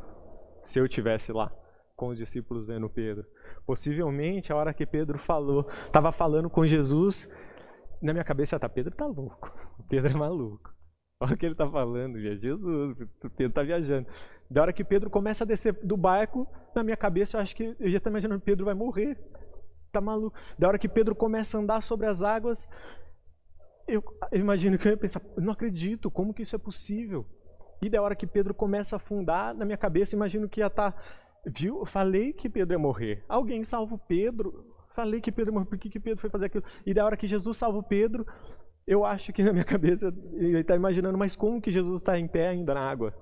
[0.63, 1.51] se eu tivesse lá
[1.95, 3.25] com os discípulos vendo Pedro.
[3.65, 7.27] Possivelmente, a hora que Pedro falou, estava falando com Jesus,
[7.99, 9.51] na minha cabeça tá Pedro tá louco.
[9.89, 10.71] Pedro é maluco.
[11.19, 12.97] Olha o que ele está falando, é Jesus,
[13.35, 14.07] Pedro está viajando.
[14.47, 17.75] Da hora que Pedro começa a descer do barco, na minha cabeça eu acho que
[17.79, 19.17] eu já estou imaginando Pedro vai morrer.
[19.91, 20.37] Tá maluco.
[20.57, 22.67] Da hora que Pedro começa a andar sobre as águas,
[23.91, 27.25] eu, imagino que eu ia pensar, não acredito, como que isso é possível?
[27.81, 30.91] E da hora que Pedro começa a afundar, na minha cabeça, imagino que ia estar
[30.91, 31.01] tá
[31.45, 31.85] Viu?
[31.85, 33.23] Falei que Pedro ia morrer.
[33.27, 34.65] Alguém salva Pedro.
[34.93, 35.65] Falei que Pedro ia morrer.
[35.65, 36.63] Por que, que Pedro foi fazer aquilo?
[36.85, 38.25] E da hora que Jesus salva o Pedro,
[38.85, 42.27] eu acho que na minha cabeça ele está imaginando, mas como que Jesus está em
[42.27, 43.13] pé ainda na água?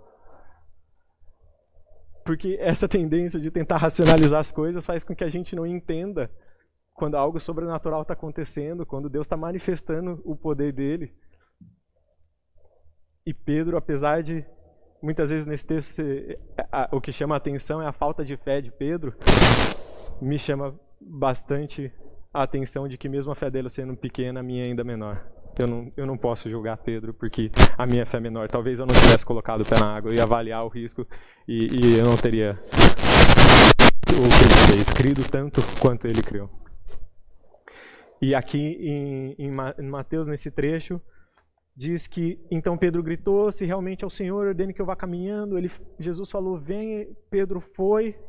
[2.26, 6.30] Porque essa tendência de tentar racionalizar as coisas faz com que a gente não entenda
[7.00, 11.16] quando algo sobrenatural está acontecendo, quando Deus está manifestando o poder dele.
[13.26, 14.46] E Pedro, apesar de
[15.02, 16.02] muitas vezes nesse texto
[16.92, 19.16] o que chama a atenção é a falta de fé de Pedro.
[20.22, 21.90] Me chama bastante
[22.34, 25.26] a atenção de que mesmo a fé dele sendo pequena, a minha é ainda menor.
[25.58, 28.50] Eu não, eu não posso julgar Pedro porque a minha fé é menor.
[28.50, 31.08] Talvez eu não tivesse colocado o pé na água, ia avaliar o risco
[31.48, 32.60] e, e eu não teria
[34.10, 36.59] o que ele fez, crido tanto quanto ele criou.
[38.22, 41.02] E aqui em, em Mateus, nesse trecho,
[41.76, 45.58] diz que então Pedro gritou: Se realmente é o Senhor, ordene que eu vá caminhando.
[45.58, 47.16] Ele, Jesus falou: Vem.
[47.30, 48.20] Pedro foi.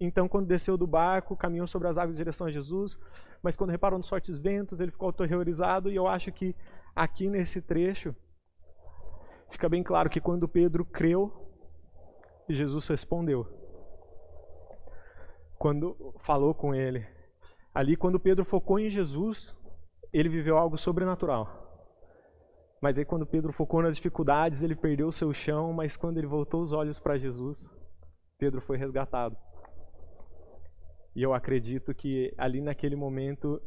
[0.00, 2.98] Então, quando desceu do barco, caminhou sobre as águas em direção a Jesus.
[3.42, 5.90] Mas quando reparou nos fortes ventos, ele ficou aterrorizado.
[5.90, 6.54] E eu acho que
[6.94, 8.14] aqui nesse trecho
[9.50, 11.32] fica bem claro que quando Pedro creu,
[12.48, 13.46] Jesus respondeu.
[15.58, 17.17] Quando falou com ele.
[17.74, 19.56] Ali, quando Pedro focou em Jesus,
[20.12, 21.68] ele viveu algo sobrenatural.
[22.80, 26.26] Mas aí quando Pedro focou nas dificuldades, ele perdeu o seu chão, mas quando ele
[26.26, 27.66] voltou os olhos para Jesus,
[28.38, 29.36] Pedro foi resgatado.
[31.14, 33.60] E eu acredito que ali naquele momento,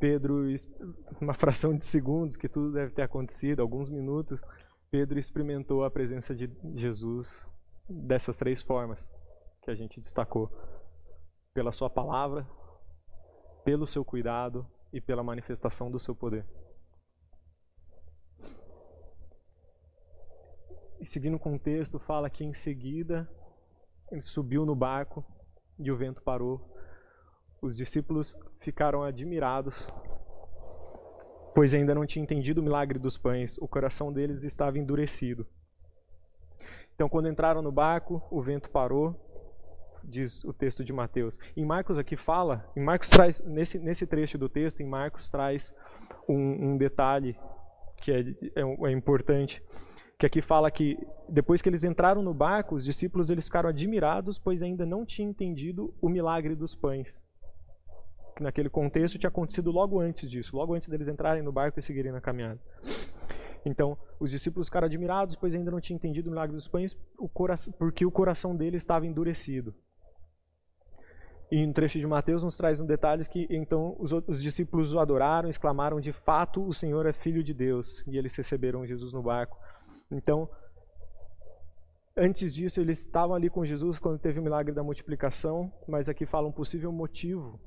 [0.00, 0.46] Pedro,
[1.20, 4.40] uma fração de segundos que tudo deve ter acontecido, alguns minutos,
[4.90, 7.44] Pedro experimentou a presença de Jesus
[7.86, 9.10] dessas três formas
[9.62, 10.50] que a gente destacou:
[11.52, 12.48] pela sua palavra,
[13.64, 16.44] pelo seu cuidado e pela manifestação do seu poder.
[21.00, 23.28] E seguindo o texto, fala que em seguida
[24.10, 25.24] ele subiu no barco
[25.78, 26.60] e o vento parou.
[27.62, 29.86] Os discípulos ficaram admirados,
[31.54, 35.46] pois ainda não tinham entendido o milagre dos pães, o coração deles estava endurecido.
[36.94, 39.14] Então, quando entraram no barco, o vento parou,
[40.08, 41.38] diz o texto de Mateus.
[41.56, 45.74] Em Marcos aqui fala, em Marcos traz nesse, nesse trecho do texto, em Marcos traz
[46.28, 47.36] um, um detalhe
[47.98, 49.62] que é, é, é importante
[50.18, 54.36] que aqui fala que depois que eles entraram no barco, os discípulos eles ficaram admirados,
[54.36, 57.22] pois ainda não tinham entendido o milagre dos pães.
[58.40, 62.10] Naquele contexto tinha acontecido logo antes disso, logo antes deles entrarem no barco e seguirem
[62.10, 62.60] na caminhada.
[63.64, 67.28] Então, os discípulos ficaram admirados, pois ainda não tinham entendido o milagre dos pães, o
[67.78, 69.74] porque o coração deles estava endurecido.
[71.50, 74.98] E no trecho de Mateus nos traz um detalhe que então os, os, discípulos o
[74.98, 78.04] adoraram, exclamaram: De fato, o Senhor é filho de Deus.
[78.06, 79.56] E eles receberam Jesus no barco.
[80.10, 80.48] Então,
[82.14, 86.26] antes disso, eles estavam ali com Jesus quando teve o milagre da multiplicação, mas aqui
[86.26, 87.58] fala um possível motivo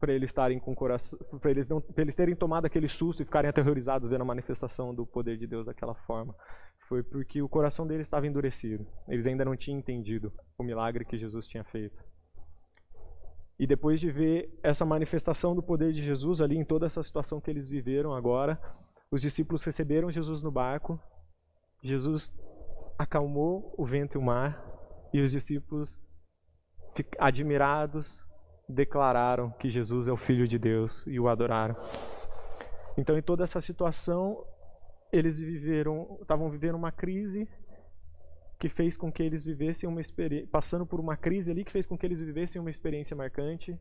[0.00, 3.24] para eles estarem com coração, para eles não, para eles terem tomado aquele susto e
[3.24, 6.34] ficarem aterrorizados vendo a manifestação do poder de Deus daquela forma.
[6.88, 8.84] Foi porque o coração deles estava endurecido.
[9.06, 11.96] Eles ainda não tinham entendido o milagre que Jesus tinha feito.
[13.62, 17.40] E depois de ver essa manifestação do poder de Jesus ali em toda essa situação
[17.40, 18.60] que eles viveram agora,
[19.08, 21.00] os discípulos receberam Jesus no barco
[21.80, 22.32] Jesus
[22.98, 24.60] acalmou o vento e o mar
[25.12, 25.96] e os discípulos,
[27.16, 28.26] admirados,
[28.68, 31.76] declararam que Jesus é o Filho de Deus e o adoraram.
[32.98, 34.44] Então, em toda essa situação,
[35.12, 37.48] eles viveram, estavam vivendo uma crise
[38.62, 41.84] que fez com que eles vivessem uma experiência, passando por uma crise ali que fez
[41.84, 43.76] com que eles vivessem uma experiência marcante,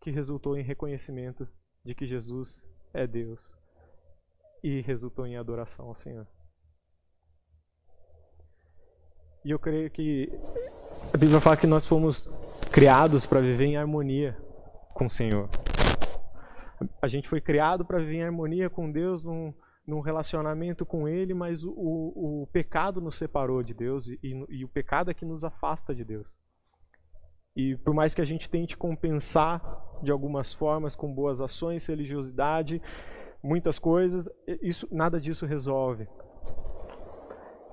[0.00, 1.48] que resultou em reconhecimento
[1.84, 2.64] de que Jesus
[2.94, 3.50] é Deus
[4.62, 6.28] e resultou em adoração ao Senhor.
[9.44, 10.30] E eu creio que
[11.12, 12.28] a Bíblia fala que nós fomos
[12.70, 14.38] criados para viver em harmonia
[14.94, 15.48] com o Senhor.
[17.02, 19.52] A gente foi criado para viver em harmonia com Deus num
[19.90, 24.64] num relacionamento com Ele, mas o, o, o pecado nos separou de Deus e, e,
[24.64, 26.38] o pecado é que nos afasta de Deus.
[27.56, 29.60] E por mais que a gente tente compensar
[30.00, 32.80] de algumas formas, com boas ações, religiosidade,
[33.42, 34.28] muitas coisas,
[34.62, 36.06] isso, nada disso resolve.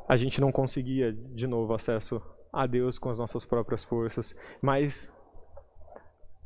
[0.09, 5.11] A gente não conseguia, de novo, acesso a Deus com as nossas próprias forças, mas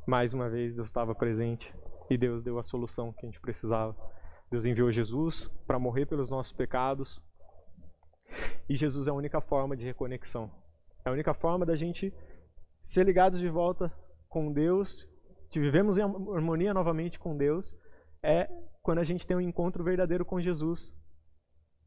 [0.05, 1.73] mais uma vez Deus estava presente
[2.10, 3.95] e Deus deu a solução que a gente precisava.
[4.51, 7.23] Deus enviou Jesus para morrer pelos nossos pecados.
[8.67, 10.51] E Jesus é a única forma de reconexão.
[11.05, 12.13] É a única forma da gente
[12.81, 13.89] ser ligados de volta
[14.27, 15.07] com Deus,
[15.49, 17.73] de vivemos em harmonia novamente com Deus,
[18.21, 18.49] é
[18.83, 20.93] quando a gente tem um encontro verdadeiro com Jesus.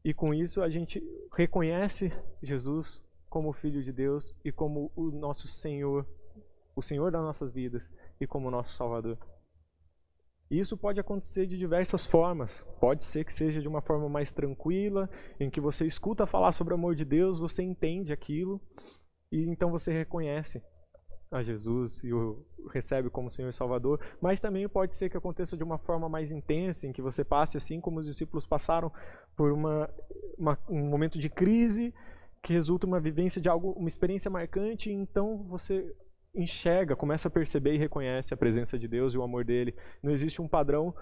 [0.03, 2.99] E com isso a gente reconhece Jesus
[3.29, 6.07] como Filho de Deus e como o nosso Senhor,
[6.75, 9.19] o Senhor das nossas vidas e como nosso Salvador.
[10.49, 12.65] Isso pode acontecer de diversas formas.
[12.79, 16.73] Pode ser que seja de uma forma mais tranquila, em que você escuta falar sobre
[16.73, 18.61] o amor de Deus, você entende aquilo
[19.31, 20.63] e então você reconhece
[21.31, 25.57] a Jesus e o recebe como Senhor e Salvador, mas também pode ser que aconteça
[25.57, 28.91] de uma forma mais intensa, em que você passe assim como os discípulos passaram
[29.35, 29.89] por uma,
[30.37, 31.93] uma um momento de crise
[32.41, 35.95] que resulta uma vivência de algo, uma experiência marcante, e então você
[36.35, 39.75] enxerga, começa a perceber e reconhece a presença de Deus e o amor dele.
[40.01, 40.93] Não existe um padrão,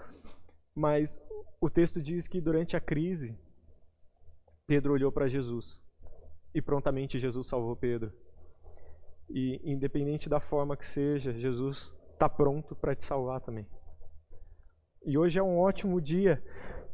[0.74, 1.20] mas
[1.60, 3.36] o texto diz que durante a crise
[4.66, 5.82] Pedro olhou para Jesus
[6.54, 8.12] e prontamente Jesus salvou Pedro.
[9.28, 13.66] E independente da forma que seja, Jesus está pronto para te salvar também.
[15.04, 16.42] E hoje é um ótimo dia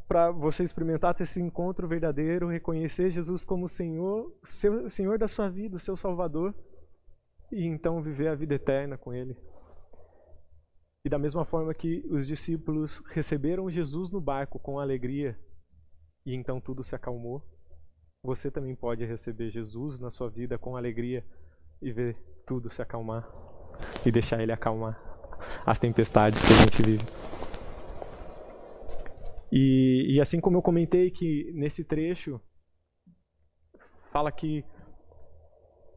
[0.07, 5.77] para você experimentar esse encontro verdadeiro, reconhecer Jesus como Senhor, seu, Senhor da sua vida,
[5.77, 6.53] o seu Salvador,
[7.51, 9.35] e então viver a vida eterna com Ele.
[11.03, 15.37] E da mesma forma que os discípulos receberam Jesus no barco com alegria,
[16.25, 17.43] e então tudo se acalmou,
[18.23, 21.25] você também pode receber Jesus na sua vida com alegria
[21.81, 23.27] e ver tudo se acalmar
[24.05, 24.99] e deixar ele acalmar
[25.65, 27.03] as tempestades que a gente vive.
[29.51, 32.39] E, e assim como eu comentei que nesse trecho
[34.11, 34.63] fala que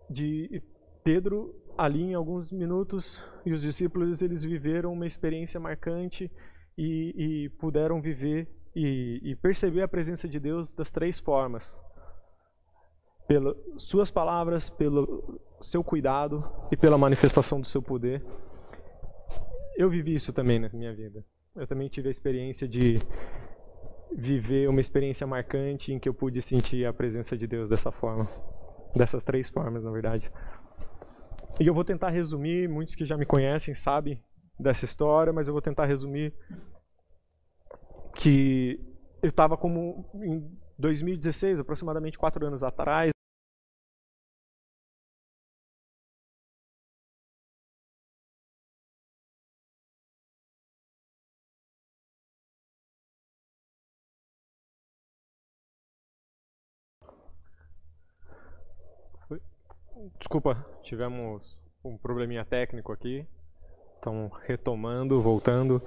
[0.09, 0.63] de
[1.05, 6.31] Pedro ali em alguns minutos e os discípulos eles viveram uma experiência marcante
[6.79, 7.15] e,
[7.45, 11.77] e puderam viver e, e perceber a presença de Deus das três formas
[13.27, 18.23] pelas suas palavras, pelo seu cuidado e pela manifestação do seu poder.
[19.77, 21.25] Eu vivi isso também na minha vida.
[21.57, 22.99] Eu também tive a experiência de
[24.17, 28.29] viver uma experiência marcante em que eu pude sentir a presença de Deus dessa forma.
[28.95, 30.31] Dessas três formas, na verdade.
[31.61, 34.21] E eu vou tentar resumir, muitos que já me conhecem sabem
[34.59, 36.35] dessa história, mas eu vou tentar resumir
[38.17, 38.81] que
[39.23, 43.14] eu estava como em 2016, aproximadamente quatro anos atrás,
[60.25, 63.27] Desculpa, tivemos um probleminha técnico aqui.
[63.99, 65.83] Então, retomando, voltando.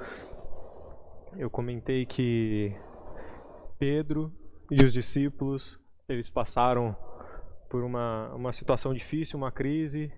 [1.36, 2.72] Eu comentei que
[3.80, 4.32] Pedro
[4.70, 6.96] e os discípulos, eles passaram
[7.68, 10.14] por uma, uma situação difícil, uma crise,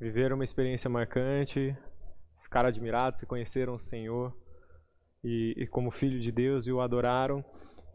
[0.00, 1.78] viveram uma experiência marcante,
[2.42, 4.36] ficaram admirados, se conheceram o Senhor
[5.22, 7.44] e, e como filho de Deus e o adoraram.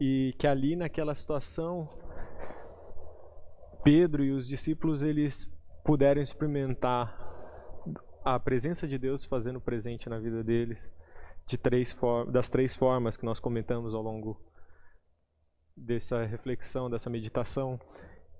[0.00, 1.86] E que ali naquela situação
[3.84, 5.54] Pedro e os discípulos eles
[5.86, 7.16] puderam experimentar
[8.24, 10.90] a presença de Deus fazendo presente na vida deles
[11.46, 11.96] de três
[12.28, 14.36] das três formas que nós comentamos ao longo
[15.76, 17.78] dessa reflexão, dessa meditação.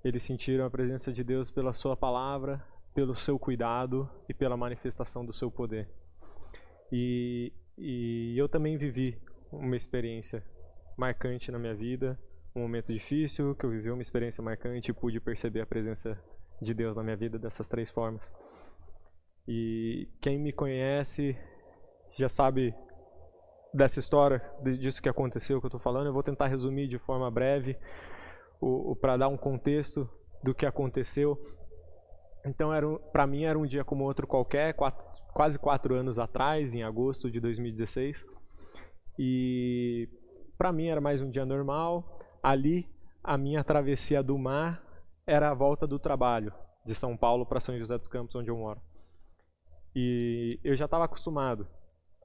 [0.03, 2.61] Eles sentiram a presença de Deus pela sua palavra,
[2.93, 5.87] pelo seu cuidado e pela manifestação do seu poder.
[6.91, 9.17] E, e eu também vivi
[9.53, 10.43] uma experiência
[10.97, 12.19] marcante na minha vida
[12.57, 16.19] um momento difícil, que eu vivi uma experiência marcante e pude perceber a presença
[16.61, 18.31] de Deus na minha vida dessas três formas.
[19.47, 21.37] E quem me conhece
[22.17, 22.73] já sabe
[23.73, 24.41] dessa história,
[24.79, 26.07] disso que aconteceu, que eu estou falando.
[26.07, 27.77] Eu vou tentar resumir de forma breve,
[28.99, 30.09] para dar um contexto
[30.43, 31.37] do que aconteceu.
[32.45, 32.71] Então,
[33.11, 37.29] para mim, era um dia como outro qualquer, quatro, quase quatro anos atrás, em agosto
[37.29, 38.25] de 2016.
[39.19, 40.09] E
[40.57, 42.89] para mim era mais um dia normal ali
[43.23, 44.83] a minha travessia do mar
[45.27, 46.53] era a volta do trabalho
[46.85, 48.81] de São Paulo para São José dos Campos, onde eu moro.
[49.93, 51.67] E eu já estava acostumado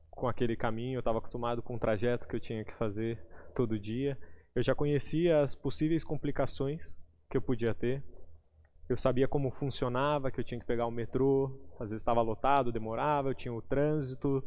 [0.09, 3.19] com aquele caminho, eu estava acostumado com o trajeto que eu tinha que fazer
[3.57, 4.17] todo dia.
[4.55, 6.95] Eu já conhecia as possíveis complicações
[7.29, 8.05] que eu podia ter.
[8.89, 12.71] Eu sabia como funcionava, que eu tinha que pegar o metrô, às vezes estava lotado,
[12.71, 14.45] demorava, eu tinha o trânsito,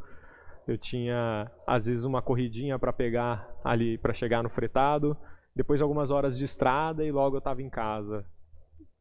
[0.67, 5.17] eu tinha às vezes uma corridinha para pegar ali para chegar no fretado,
[5.53, 8.25] depois algumas horas de estrada e logo eu estava em casa.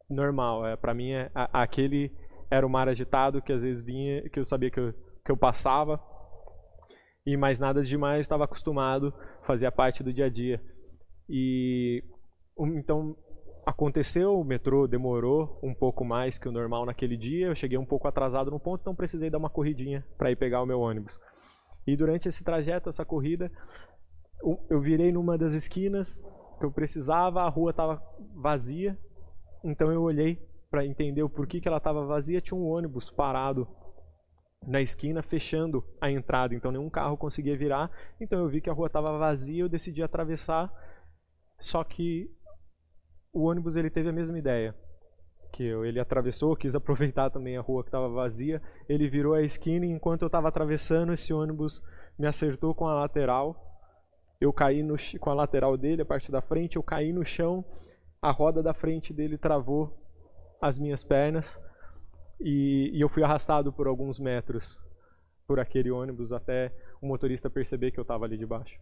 [0.09, 2.13] Normal, é, para mim é, a, aquele
[2.51, 4.93] era o mar agitado que às vezes vinha, que eu sabia que eu,
[5.25, 6.01] que eu passava
[7.27, 9.13] e mais nada demais, estava acostumado,
[9.47, 10.61] fazia parte do dia a dia.
[11.29, 12.05] E
[12.59, 13.17] então
[13.65, 17.87] aconteceu, o metrô demorou um pouco mais que o normal naquele dia, eu cheguei um
[17.87, 21.19] pouco atrasado no ponto, então precisei dar uma corridinha para ir pegar o meu ônibus.
[21.87, 23.51] E durante esse trajeto, essa corrida,
[24.69, 26.23] eu virei numa das esquinas
[26.59, 28.03] que eu precisava, a rua estava
[28.35, 28.99] vazia,
[29.65, 30.39] então eu olhei
[30.71, 33.67] para entender o porquê que ela estava vazia, tinha um ônibus parado
[34.67, 37.91] na esquina fechando a entrada, então nenhum carro conseguia virar.
[38.21, 40.73] Então eu vi que a rua estava vazia, eu decidi atravessar.
[41.59, 42.31] Só que
[43.33, 44.75] o ônibus ele teve a mesma ideia
[45.53, 45.85] que eu.
[45.85, 48.61] Ele atravessou, quis aproveitar também a rua que estava vazia.
[48.89, 51.83] Ele virou a esquina e enquanto eu estava atravessando, esse ônibus
[52.19, 53.57] me acertou com a lateral.
[54.41, 57.65] Eu caí no, com a lateral dele, a parte da frente, eu caí no chão.
[58.25, 59.95] A roda da frente dele travou
[60.59, 61.61] as minhas pernas
[62.41, 64.81] e, e eu fui arrastado por alguns metros
[65.47, 68.81] por aquele ônibus até o motorista perceber que eu estava ali debaixo.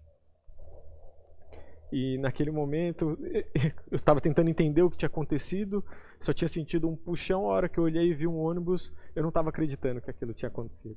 [1.90, 3.18] E naquele momento
[3.90, 5.84] eu estava tentando entender o que tinha acontecido,
[6.20, 7.50] só tinha sentido um puxão.
[7.50, 10.32] A hora que eu olhei e vi um ônibus, eu não estava acreditando que aquilo
[10.32, 10.96] tinha acontecido.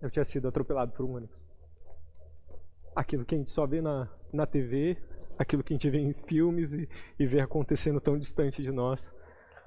[0.00, 1.43] Eu tinha sido atropelado por um ônibus.
[2.94, 4.96] Aquilo que a gente só vê na, na TV,
[5.38, 6.88] aquilo que a gente vê em filmes e,
[7.18, 9.12] e vê acontecendo tão distante de nós,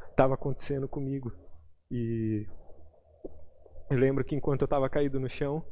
[0.09, 1.31] estava acontecendo comigo.
[1.91, 2.45] E
[3.89, 5.63] eu lembro que enquanto eu estava caído no chão,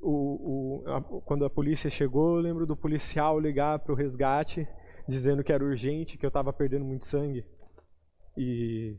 [0.00, 4.66] o, o, a, quando a polícia chegou, eu lembro do policial ligar para o resgate,
[5.08, 7.44] dizendo que era urgente, que eu estava perdendo muito sangue.
[8.36, 8.96] E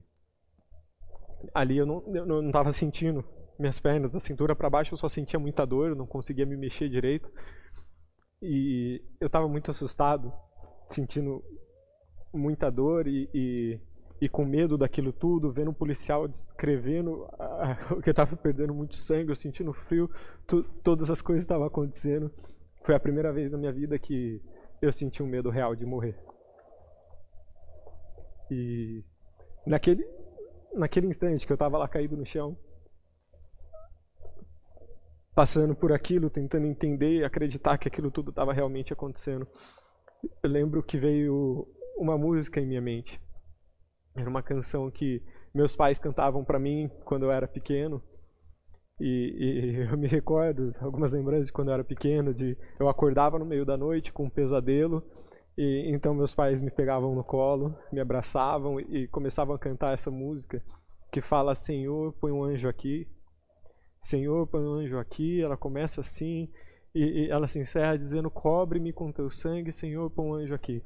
[1.54, 3.24] ali eu não estava sentindo
[3.60, 6.56] minhas pernas, da cintura para baixo eu só sentia muita dor, eu não conseguia me
[6.56, 7.30] mexer direito.
[8.42, 10.32] E eu estava muito assustado,
[10.90, 11.44] sentindo
[12.34, 13.80] muita dor e, e,
[14.22, 17.28] e, com medo daquilo tudo, vendo um policial descrevendo
[18.04, 20.10] que eu estava perdendo muito sangue, eu sentindo frio,
[20.46, 22.32] tu, todas as coisas estavam acontecendo.
[22.84, 24.42] Foi a primeira vez na minha vida que
[24.82, 26.16] eu senti um medo real de morrer.
[28.52, 29.04] E
[29.66, 30.08] naquele,
[30.74, 32.56] naquele instante que eu estava lá caído no chão,
[35.38, 39.48] passando por aquilo, tentando entender e acreditar que aquilo tudo estava realmente acontecendo.
[40.42, 43.22] Eu lembro que veio uma música em minha mente.
[44.16, 45.22] Era uma canção que
[45.54, 48.02] meus pais cantavam para mim quando eu era pequeno.
[49.00, 53.38] E, e, eu me recordo algumas lembranças de quando eu era pequeno, de eu acordava
[53.38, 55.04] no meio da noite com um pesadelo
[55.56, 60.10] e então meus pais me pegavam no colo, me abraçavam e começavam a cantar essa
[60.10, 60.64] música
[61.12, 63.08] que fala Senhor, põe um anjo aqui
[64.02, 65.42] Senhor, põe um anjo aqui.
[65.42, 66.50] Ela começa assim
[66.94, 70.84] e, e ela se encerra dizendo: Cobre-me com teu sangue, Senhor, põe um anjo aqui.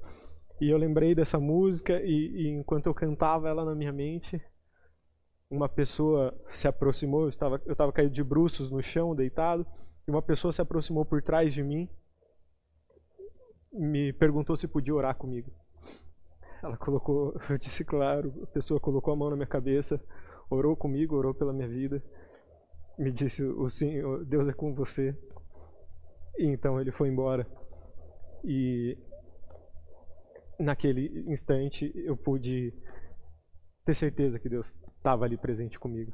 [0.60, 4.42] E eu lembrei dessa música e, e enquanto eu cantava ela na minha mente,
[5.50, 7.24] uma pessoa se aproximou.
[7.24, 9.66] Eu estava, eu estava caído de bruços no chão, deitado,
[10.08, 11.90] e uma pessoa se aproximou por trás de mim,
[13.74, 15.52] me perguntou se podia orar comigo.
[16.62, 20.00] Ela colocou, eu disse claro, a pessoa colocou a mão na minha cabeça,
[20.50, 22.04] orou comigo, orou pela minha vida
[23.02, 25.18] me disse: o Senhor, Deus é com você.
[26.38, 27.46] E então ele foi embora.
[28.44, 28.98] E
[30.60, 32.74] naquele instante eu pude
[33.86, 36.12] ter certeza que Deus estava ali presente comigo.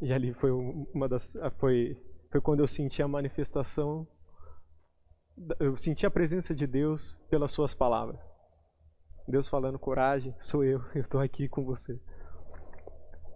[0.00, 1.96] E ali foi uma das foi
[2.30, 4.06] foi quando eu senti a manifestação
[5.60, 8.18] eu senti a presença de Deus pelas suas palavras.
[9.26, 12.00] Deus falando coragem, sou eu, eu estou aqui com você.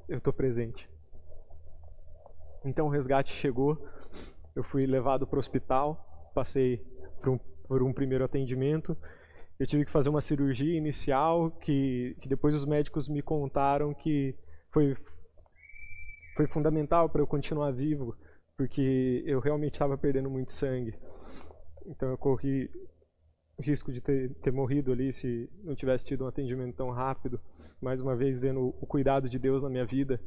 [0.09, 0.91] Eu estou presente.
[2.65, 3.77] Então o resgate chegou,
[4.55, 6.79] eu fui levado para o hospital, passei
[7.21, 8.97] por um, por um, primeiro atendimento,
[9.59, 14.35] eu tive que fazer uma cirurgia inicial que, que depois os médicos me contaram que
[14.71, 14.97] foi,
[16.37, 18.17] foi fundamental para eu continuar vivo,
[18.57, 20.95] porque eu realmente estava perdendo muito sangue.
[21.87, 22.71] Então eu corri
[23.59, 27.41] risco de ter, ter morrido ali se não tivesse tido um atendimento tão rápido.
[27.81, 30.21] Mais uma vez, vendo o cuidado de Deus na minha vida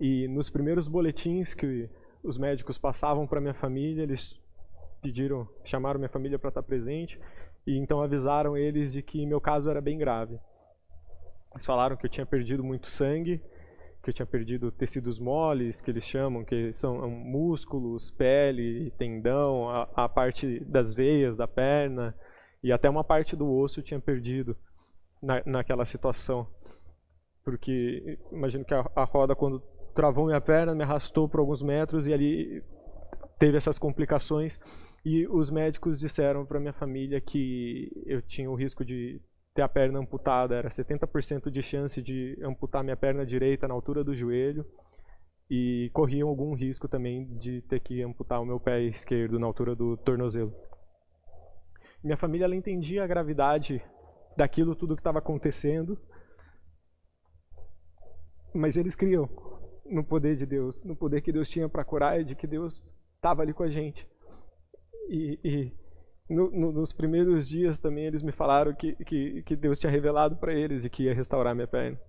[0.00, 1.88] e nos primeiros boletins que
[2.22, 4.40] os médicos passavam para minha família, eles
[5.00, 7.20] pediram, chamaram minha família para estar presente
[7.66, 10.38] e então avisaram eles de que meu caso era bem grave.
[11.52, 13.40] Eles falaram que eu tinha perdido muito sangue,
[14.02, 19.88] que eu tinha perdido tecidos moles, que eles chamam, que são músculos, pele, tendão, a,
[19.94, 22.14] a parte das veias da perna
[22.62, 24.56] e até uma parte do osso eu tinha perdido
[25.20, 26.46] na, naquela situação.
[27.44, 29.60] Porque imagino que a, a roda, quando
[29.94, 32.62] travou minha perna, me arrastou por alguns metros e ali
[33.38, 34.58] teve essas complicações.
[35.04, 39.20] E os médicos disseram para minha família que eu tinha o risco de
[39.54, 44.02] ter a perna amputada, era 70% de chance de amputar minha perna direita na altura
[44.02, 44.64] do joelho
[45.50, 49.74] e corriam algum risco também de ter que amputar o meu pé esquerdo na altura
[49.74, 50.54] do tornozelo.
[52.02, 53.82] Minha família ela entendia a gravidade
[54.36, 55.98] daquilo tudo que estava acontecendo,
[58.54, 59.28] mas eles criam
[59.84, 62.84] no poder de Deus, no poder que Deus tinha para curar e de que Deus
[63.16, 64.06] estava ali com a gente.
[65.08, 65.72] E, e
[66.32, 70.36] no, no, nos primeiros dias também eles me falaram que, que, que Deus tinha revelado
[70.36, 72.00] para eles de que ia restaurar minha perna.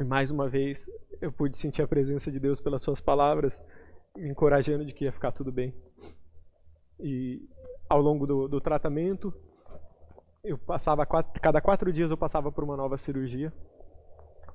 [0.00, 0.86] E mais uma vez
[1.20, 3.58] eu pude sentir a presença de Deus pelas suas palavras,
[4.16, 5.74] me encorajando de que ia ficar tudo bem.
[7.00, 7.48] E
[7.88, 9.32] ao longo do, do tratamento,
[10.42, 13.52] eu passava quatro, cada quatro dias eu passava por uma nova cirurgia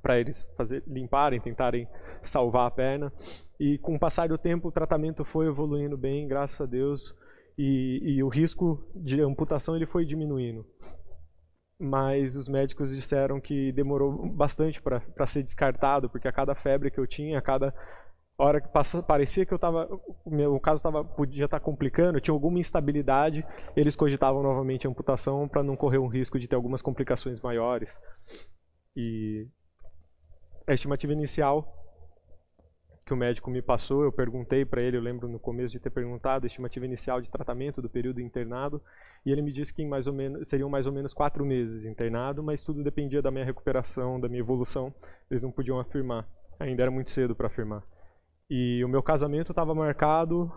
[0.07, 1.85] para eles fazer limparem, tentarem
[2.23, 3.11] salvar a perna.
[3.59, 7.13] E com o passar do tempo, o tratamento foi evoluindo bem, graças a Deus,
[7.57, 10.65] e, e o risco de amputação ele foi diminuindo.
[11.77, 16.99] Mas os médicos disseram que demorou bastante para ser descartado, porque a cada febre que
[16.99, 17.73] eu tinha, a cada
[18.37, 19.89] hora que passa, parecia que eu estava,
[20.23, 23.45] o meu caso tava, podia estar tá complicando, tinha alguma instabilidade,
[23.75, 27.93] eles cogitavam novamente a amputação para não correr um risco de ter algumas complicações maiores.
[28.95, 29.47] E
[30.67, 31.73] a estimativa inicial
[33.05, 35.89] que o médico me passou, eu perguntei para ele, eu lembro no começo de ter
[35.89, 38.81] perguntado a estimativa inicial de tratamento do período internado,
[39.25, 42.43] e ele me disse que mais ou menos, seriam mais ou menos quatro meses internado,
[42.43, 44.93] mas tudo dependia da minha recuperação, da minha evolução,
[45.31, 46.27] eles não podiam afirmar,
[46.59, 47.81] ainda era muito cedo para afirmar.
[48.49, 50.51] E o meu casamento estava marcado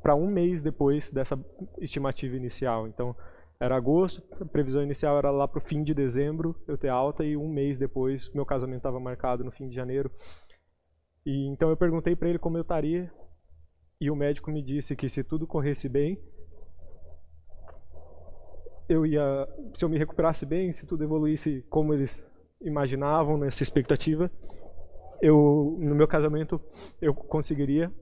[0.00, 1.36] para um mês depois dessa
[1.80, 3.16] estimativa inicial, então
[3.60, 7.24] era agosto, a previsão inicial era lá para o fim de dezembro eu ter alta,
[7.24, 10.10] e um mês depois meu casamento estava marcado no fim de janeiro,
[11.24, 13.12] e então eu perguntei para ele como eu estaria
[14.00, 16.18] e o médico me disse que se tudo corresse bem,
[18.88, 22.24] eu ia, se eu me recuperasse bem, se tudo evoluísse como eles
[22.60, 24.30] imaginavam nessa expectativa,
[25.20, 26.60] eu no meu casamento
[27.00, 27.92] eu conseguiria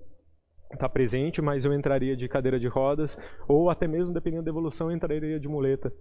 [0.72, 3.16] estar presente, mas eu entraria de cadeira de rodas
[3.48, 5.92] ou até mesmo dependendo da evolução, eu entraria de muleta.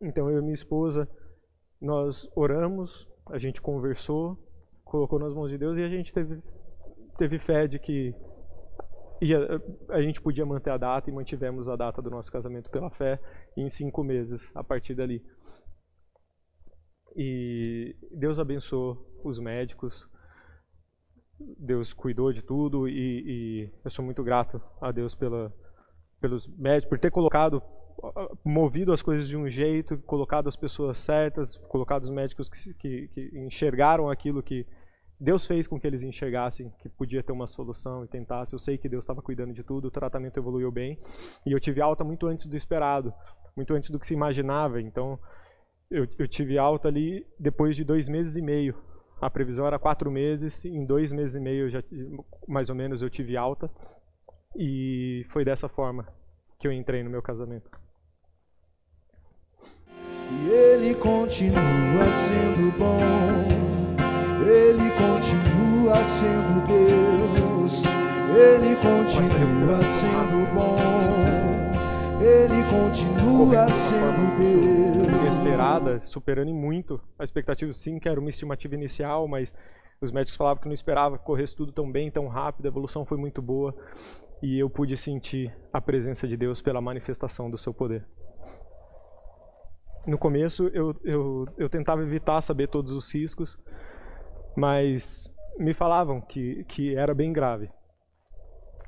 [0.00, 1.08] Então eu e minha esposa
[1.80, 4.38] nós oramos, a gente conversou
[4.92, 6.42] colocou nas mãos de Deus e a gente teve,
[7.16, 8.14] teve fé de que
[9.88, 13.18] a gente podia manter a data e mantivemos a data do nosso casamento pela fé
[13.56, 15.24] em cinco meses a partir dali.
[17.16, 20.06] E Deus abençoou os médicos,
[21.58, 25.52] Deus cuidou de tudo e, e eu sou muito grato a Deus pela,
[26.20, 27.62] pelos médicos, por ter colocado
[28.44, 33.08] movido as coisas de um jeito, colocado as pessoas certas, colocado os médicos que, que,
[33.08, 34.66] que enxergaram aquilo que
[35.20, 38.52] Deus fez com que eles enxergassem que podia ter uma solução e tentasse.
[38.52, 40.98] Eu sei que Deus estava cuidando de tudo, o tratamento evoluiu bem
[41.46, 43.14] e eu tive alta muito antes do esperado,
[43.54, 44.80] muito antes do que se imaginava.
[44.80, 45.18] Então,
[45.88, 48.74] eu, eu tive alta ali depois de dois meses e meio.
[49.22, 51.80] A previsão era quatro meses, em dois meses e meio, já,
[52.48, 53.70] mais ou menos, eu tive alta.
[54.56, 56.08] E foi dessa forma
[56.58, 57.70] que eu entrei no meu casamento.
[60.28, 62.98] E ele continua sendo bom.
[64.44, 67.84] Ele continua sendo Deus,
[68.34, 71.41] Ele continua sendo bom,
[72.22, 75.22] Ele continua sendo Deus.
[75.22, 79.52] Inesperada, superando muito a expectativa, sim, que era uma estimativa inicial, mas
[80.00, 83.04] os médicos falavam que não esperava que corresse tudo tão bem, tão rápido, a evolução
[83.04, 83.74] foi muito boa
[84.40, 88.06] e eu pude sentir a presença de Deus pela manifestação do seu poder.
[90.06, 93.58] No começo eu, eu, eu tentava evitar saber todos os riscos,
[94.56, 97.68] mas me falavam que, que era bem grave.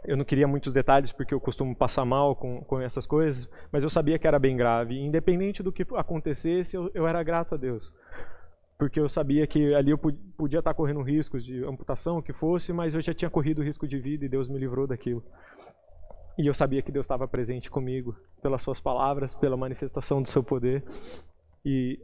[0.05, 3.83] Eu não queria muitos detalhes porque eu costumo passar mal com, com essas coisas, mas
[3.83, 4.99] eu sabia que era bem grave.
[4.99, 7.95] Independente do que acontecesse, eu, eu era grato a Deus.
[8.79, 12.73] Porque eu sabia que ali eu podia estar correndo riscos de amputação, o que fosse,
[12.73, 15.25] mas eu já tinha corrido risco de vida e Deus me livrou daquilo.
[16.37, 20.43] E eu sabia que Deus estava presente comigo, pelas suas palavras, pela manifestação do seu
[20.43, 20.85] poder.
[21.65, 21.99] E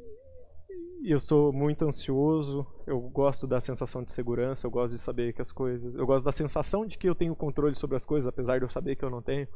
[1.03, 5.40] eu sou muito ansioso, eu gosto da sensação de segurança, eu gosto de saber que
[5.40, 5.94] as coisas.
[5.94, 8.68] Eu gosto da sensação de que eu tenho controle sobre as coisas, apesar de eu
[8.68, 9.48] saber que eu não tenho.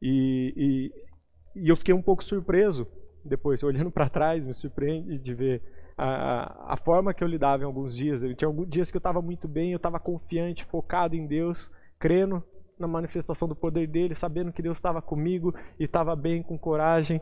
[0.00, 2.86] E, e, e eu fiquei um pouco surpreso
[3.24, 5.62] depois, olhando para trás, me surpreende de ver
[5.96, 8.22] a, a, forma que eu lidava em alguns dias.
[8.22, 11.70] Eu tinha alguns dias que eu estava muito bem, eu estava confiante, focado em Deus,
[11.98, 12.42] crendo
[12.78, 17.20] na manifestação do poder dele, sabendo que Deus estava comigo e estava bem, com coragem.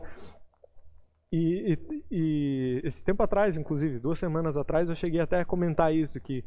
[1.31, 5.93] E, e, e, esse tempo atrás, inclusive, duas semanas atrás, eu cheguei até a comentar
[5.93, 6.43] isso, que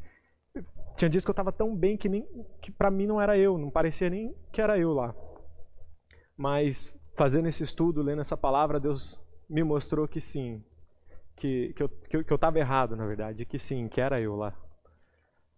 [0.96, 2.26] tinha dias que eu estava tão bem que, nem,
[2.60, 5.14] que para mim não era eu, não parecia nem que era eu lá.
[6.36, 9.18] Mas fazendo esse estudo, lendo essa palavra, Deus
[9.48, 10.62] me mostrou que sim,
[11.34, 14.54] que, que eu estava errado, na verdade, que sim, que era eu lá.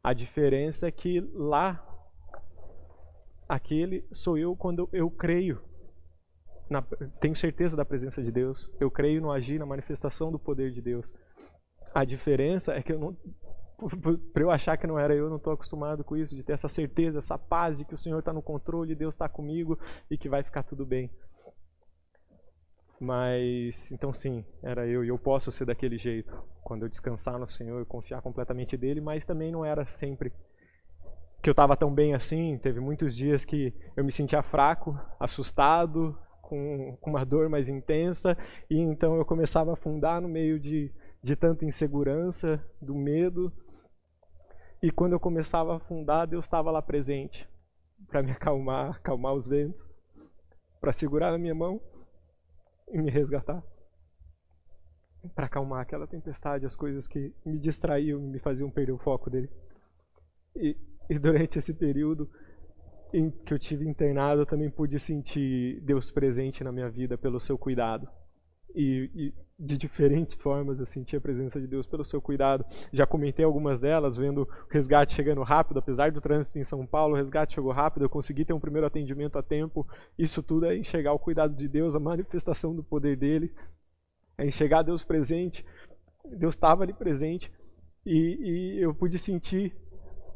[0.02, 1.84] A diferença é que lá,
[3.48, 5.60] aquele sou eu quando eu creio.
[6.68, 6.82] Na,
[7.20, 8.70] tenho certeza da presença de Deus.
[8.80, 11.14] Eu creio no agir, na manifestação do poder de Deus.
[11.94, 13.16] A diferença é que eu não,
[14.32, 16.68] para eu achar que não era eu, não estou acostumado com isso, de ter essa
[16.68, 19.78] certeza, essa paz de que o Senhor está no controle, Deus está comigo
[20.10, 21.10] e que vai ficar tudo bem.
[22.98, 27.48] Mas, então sim, era eu e eu posso ser daquele jeito, quando eu descansar no
[27.48, 30.32] Senhor e confiar completamente dele, mas também não era sempre
[31.42, 32.58] que eu estava tão bem assim.
[32.58, 38.36] Teve muitos dias que eu me sentia fraco, assustado, com, com uma dor mais intensa,
[38.70, 40.92] e então eu começava a afundar no meio de,
[41.22, 43.52] de tanta insegurança, do medo.
[44.82, 47.48] E quando eu começava a afundar, Deus estava lá presente
[48.06, 49.84] para me acalmar, acalmar os ventos,
[50.80, 51.80] para segurar na minha mão
[52.92, 53.62] e me resgatar.
[55.34, 59.50] Para acalmar aquela tempestade, as coisas que me distraíam, me faziam perder o foco dele.
[60.54, 60.76] E,
[61.10, 62.30] e durante esse período
[63.12, 67.40] em que eu tive internado, eu também pude sentir Deus presente na minha vida pelo
[67.40, 68.08] seu cuidado.
[68.74, 72.64] E, e, de diferentes formas eu senti a presença de Deus pelo seu cuidado.
[72.92, 77.14] Já comentei algumas delas, vendo o resgate chegando rápido, apesar do trânsito em São Paulo,
[77.14, 79.86] o resgate chegou rápido, eu consegui ter um primeiro atendimento a tempo.
[80.18, 83.50] Isso tudo é enxergar o cuidado de Deus, a manifestação do poder dele,
[84.36, 85.64] é enxergar Deus presente.
[86.24, 87.50] Deus estava ali presente
[88.04, 89.74] e, e eu pude sentir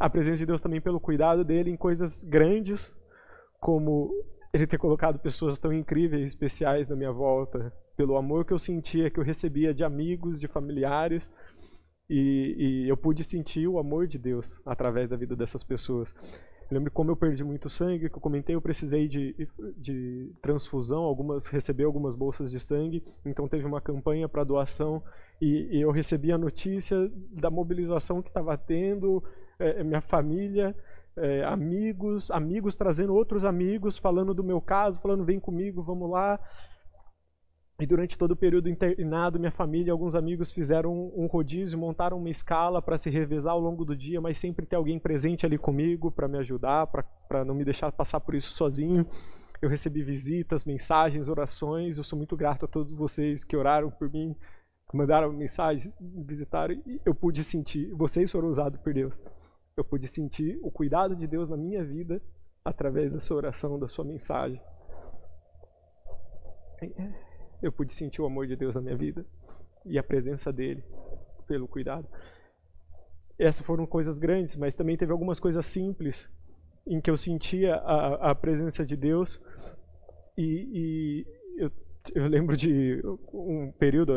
[0.00, 2.96] a presença de Deus também pelo cuidado dele em coisas grandes,
[3.60, 4.10] como
[4.52, 9.10] ele ter colocado pessoas tão incríveis, especiais na minha volta, pelo amor que eu sentia,
[9.10, 11.30] que eu recebia de amigos, de familiares,
[12.08, 16.12] e, e, eu pude sentir o amor de Deus através da vida dessas pessoas.
[16.68, 21.02] Eu lembro como eu perdi muito sangue, que eu comentei, eu precisei de, de transfusão,
[21.02, 25.02] algumas receber algumas bolsas de sangue, então teve uma campanha para doação
[25.40, 26.96] e, e, eu recebi a notícia
[27.32, 29.22] da mobilização que estava tendo,
[29.60, 30.74] é, minha família,
[31.16, 36.40] é, amigos, amigos trazendo outros amigos, falando do meu caso, falando vem comigo, vamos lá.
[37.80, 42.18] E durante todo o período internado, minha família e alguns amigos fizeram um rodízio, montaram
[42.18, 45.56] uma escala para se revezar ao longo do dia, mas sempre ter alguém presente ali
[45.56, 49.06] comigo para me ajudar, para não me deixar passar por isso sozinho.
[49.62, 51.96] Eu recebi visitas, mensagens, orações.
[51.96, 54.36] Eu sou muito grato a todos vocês que oraram por mim,
[54.92, 56.74] mandaram mensagens, me visitaram.
[56.86, 59.22] E eu pude sentir, vocês foram usados por Deus.
[59.76, 62.20] Eu pude sentir o cuidado de Deus na minha vida
[62.64, 64.60] através da sua oração, da sua mensagem
[67.62, 69.24] eu pude sentir o amor de Deus na minha vida
[69.84, 70.82] e a presença dele
[71.46, 72.08] pelo cuidado.
[73.38, 76.28] Essas foram coisas grandes, mas também teve algumas coisas simples
[76.86, 79.40] em que eu sentia a, a presença de Deus
[80.36, 81.70] e, e eu,
[82.14, 84.14] eu, lembro de um período,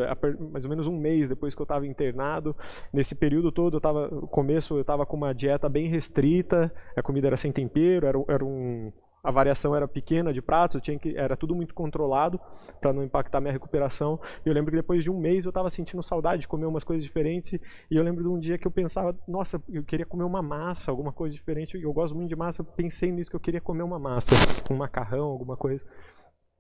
[0.51, 2.55] mais ou menos um mês depois que eu estava internado.
[2.91, 7.01] Nesse período todo, eu estava, no começo, eu estava com uma dieta bem restrita, a
[7.01, 8.91] comida era sem tempero, era, era um,
[9.23, 12.39] a variação era pequena de pratos, tinha que, era tudo muito controlado
[12.81, 14.19] para não impactar minha recuperação.
[14.45, 16.83] E eu lembro que depois de um mês eu estava sentindo saudade de comer umas
[16.83, 17.53] coisas diferentes.
[17.89, 20.91] E eu lembro de um dia que eu pensava, nossa, eu queria comer uma massa,
[20.91, 21.81] alguma coisa diferente.
[21.81, 24.35] Eu gosto muito de massa, eu pensei nisso que eu queria comer uma massa,
[24.69, 25.81] um macarrão, alguma coisa.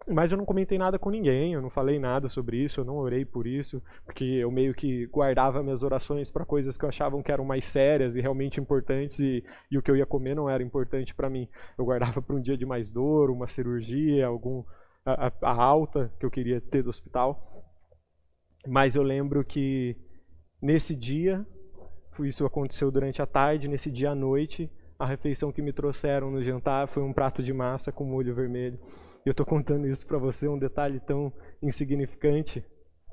[0.07, 2.97] Mas eu não comentei nada com ninguém, eu não falei nada sobre isso, eu não
[2.97, 7.21] orei por isso, porque eu meio que guardava minhas orações para coisas que eu achava
[7.23, 10.49] que eram mais sérias e realmente importantes e, e o que eu ia comer não
[10.49, 11.47] era importante para mim.
[11.77, 14.63] Eu guardava para um dia de mais dor, uma cirurgia, algum
[15.05, 17.63] a, a, alta que eu queria ter do hospital.
[18.67, 19.95] Mas eu lembro que
[20.61, 21.45] nesse dia,
[22.21, 26.41] isso aconteceu durante a tarde, nesse dia à noite, a refeição que me trouxeram no
[26.43, 28.79] jantar foi um prato de massa com molho vermelho.
[29.25, 32.63] Eu estou contando isso para você, um detalhe tão insignificante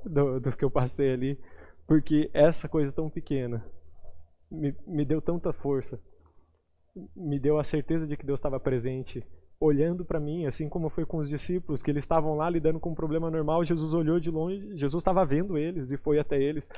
[0.05, 1.39] do, do, que eu passei ali,
[1.87, 3.65] porque essa coisa tão pequena
[4.51, 6.01] me, me deu tanta força,
[7.15, 9.25] me deu a certeza de que Deus estava presente
[9.61, 12.91] olhando para mim, assim como foi com os discípulos, que eles estavam lá lidando com
[12.91, 16.69] um problema normal, Jesus olhou de longe, Jesus estava vendo eles e foi até eles.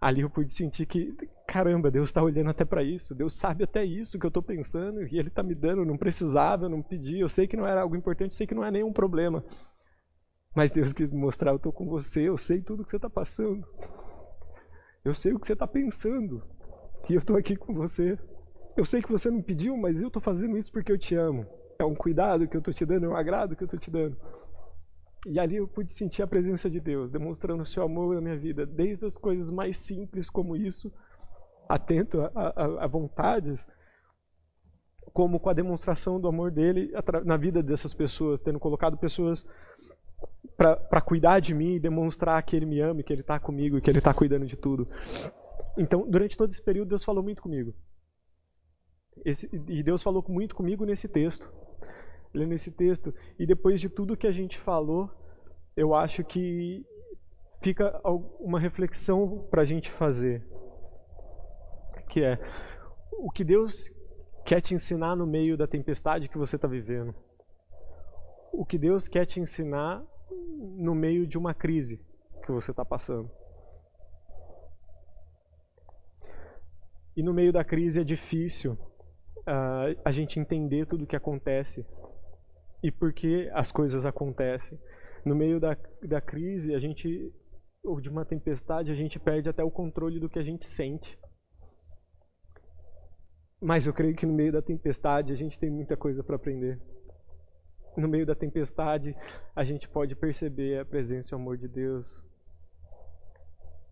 [0.00, 1.12] Ali eu pude sentir que,
[1.46, 5.02] caramba, Deus está olhando até para isso, Deus sabe até isso que eu estou pensando
[5.02, 7.82] e Ele está me dando, não precisava, eu não pedi, eu sei que não era
[7.82, 9.44] algo importante, sei que não é nenhum problema.
[10.54, 13.10] Mas Deus quis me mostrar, eu estou com você, eu sei tudo que você está
[13.10, 13.66] passando.
[15.04, 16.42] Eu sei o que você está pensando.
[17.08, 18.18] E eu estou aqui com você.
[18.76, 21.46] Eu sei que você não pediu, mas eu estou fazendo isso porque eu te amo.
[21.78, 23.90] É um cuidado que eu estou te dando, é um agrado que eu estou te
[23.90, 24.16] dando.
[25.30, 28.36] E ali eu pude sentir a presença de Deus, demonstrando o seu amor na minha
[28.36, 30.90] vida, desde as coisas mais simples como isso,
[31.68, 33.66] atento a, a, a vontades,
[35.12, 36.90] como com a demonstração do amor dele
[37.24, 39.44] na vida dessas pessoas, tendo colocado pessoas
[40.56, 43.90] para cuidar de mim e demonstrar que ele me ama, que ele está comigo que
[43.90, 44.88] ele está cuidando de tudo.
[45.76, 47.74] Então, durante todo esse período, Deus falou muito comigo.
[49.24, 51.52] Esse, e Deus falou muito comigo nesse texto.
[52.32, 53.14] Lendo esse texto.
[53.38, 55.10] E depois de tudo que a gente falou,
[55.76, 56.84] eu acho que
[57.62, 58.00] fica
[58.40, 60.46] uma reflexão para a gente fazer.
[62.08, 62.38] Que é
[63.12, 63.90] o que Deus
[64.44, 67.14] quer te ensinar no meio da tempestade que você está vivendo.
[68.52, 72.00] O que Deus quer te ensinar no meio de uma crise
[72.44, 73.30] que você está passando.
[77.16, 78.72] E no meio da crise é difícil
[79.40, 81.84] uh, a gente entender tudo o que acontece
[82.82, 84.78] e por que as coisas acontecem.
[85.24, 87.32] No meio da, da crise, a gente,
[87.82, 91.18] ou de uma tempestade, a gente perde até o controle do que a gente sente.
[93.60, 96.80] Mas eu creio que no meio da tempestade a gente tem muita coisa para aprender.
[97.96, 99.16] No meio da tempestade,
[99.56, 102.22] a gente pode perceber a presença e o amor de Deus.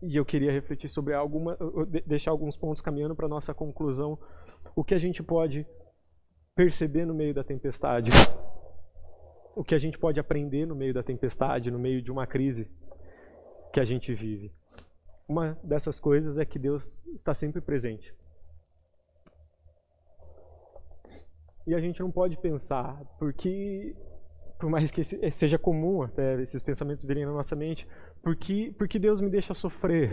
[0.01, 1.59] E eu queria refletir sobre alguma,
[2.07, 4.17] deixar alguns pontos caminhando para nossa conclusão
[4.77, 5.67] o que a gente pode
[6.55, 8.11] perceber no meio da tempestade,
[9.57, 12.71] o que a gente pode aprender no meio da tempestade, no meio de uma crise
[13.73, 14.53] que a gente vive.
[15.27, 18.15] Uma dessas coisas é que Deus está sempre presente.
[21.67, 23.97] E a gente não pode pensar, porque,
[24.61, 27.89] por mais que seja comum até esses pensamentos virem na nossa mente,
[28.23, 30.11] porque, porque Deus me deixa sofrer?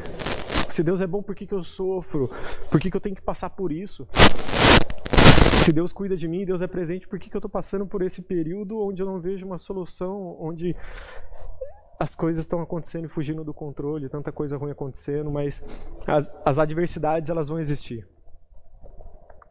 [0.71, 2.29] Se Deus é bom, por que, que eu sofro?
[2.71, 4.07] Por que, que eu tenho que passar por isso?
[5.63, 8.01] Se Deus cuida de mim, Deus é presente, por que, que eu estou passando por
[8.01, 10.75] esse período onde eu não vejo uma solução, onde
[11.97, 15.63] as coisas estão acontecendo e fugindo do controle, tanta coisa ruim acontecendo, mas
[16.05, 18.05] as, as adversidades elas vão existir.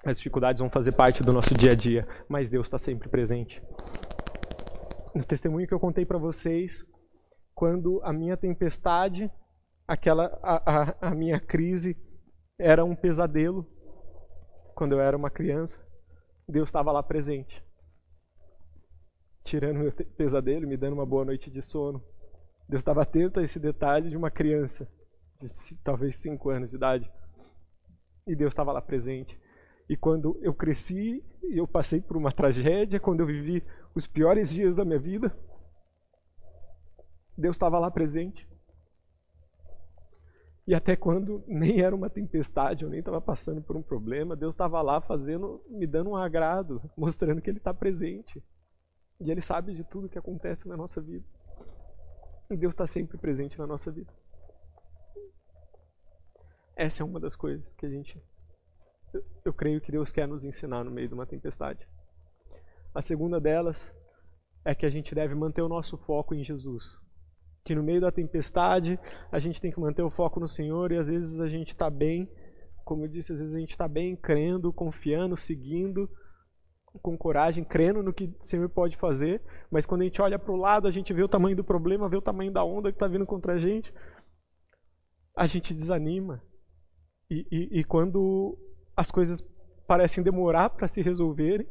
[0.05, 3.63] As dificuldades vão fazer parte do nosso dia a dia, mas Deus está sempre presente.
[5.15, 6.85] No testemunho que eu contei para vocês,
[7.55, 9.33] quando a minha tempestade
[9.89, 11.97] aquela a, a, a minha crise
[12.59, 13.67] era um pesadelo
[14.75, 15.81] quando eu era uma criança.
[16.53, 17.65] Deus estava lá presente,
[19.43, 22.05] tirando meu pesadelo, me dando uma boa noite de sono.
[22.69, 24.87] Deus estava atento a esse detalhe de uma criança,
[25.41, 27.11] de talvez cinco anos de idade.
[28.27, 29.41] E Deus estava lá presente.
[29.89, 34.77] E quando eu cresci eu passei por uma tragédia, quando eu vivi os piores dias
[34.77, 35.35] da minha vida,
[37.37, 38.47] Deus estava lá presente.
[40.67, 44.55] E até quando nem era uma tempestade, eu nem estava passando por um problema, Deus
[44.55, 48.43] estava lá fazendo, me dando um agrado, mostrando que Ele está presente.
[49.21, 51.25] E Ele sabe de tudo que acontece na nossa vida.
[52.49, 54.13] E Deus está sempre presente na nossa vida.
[56.77, 58.23] Essa é uma das coisas que a gente,
[59.13, 61.89] eu, eu creio que Deus quer nos ensinar no meio de uma tempestade.
[62.95, 63.93] A segunda delas
[64.65, 67.02] é que a gente deve manter o nosso foco em Jesus
[67.65, 68.99] que no meio da tempestade
[69.31, 71.89] a gente tem que manter o foco no Senhor e às vezes a gente está
[71.89, 72.29] bem,
[72.85, 76.09] como eu disse, às vezes a gente está bem crendo, confiando, seguindo,
[77.01, 80.53] com coragem, crendo no que o Senhor pode fazer, mas quando a gente olha para
[80.53, 82.97] o lado, a gente vê o tamanho do problema, vê o tamanho da onda que
[82.97, 83.93] está vindo contra a gente,
[85.37, 86.43] a gente desanima.
[87.31, 88.59] E, e, e quando
[88.95, 89.41] as coisas
[89.87, 91.67] parecem demorar para se resolverem,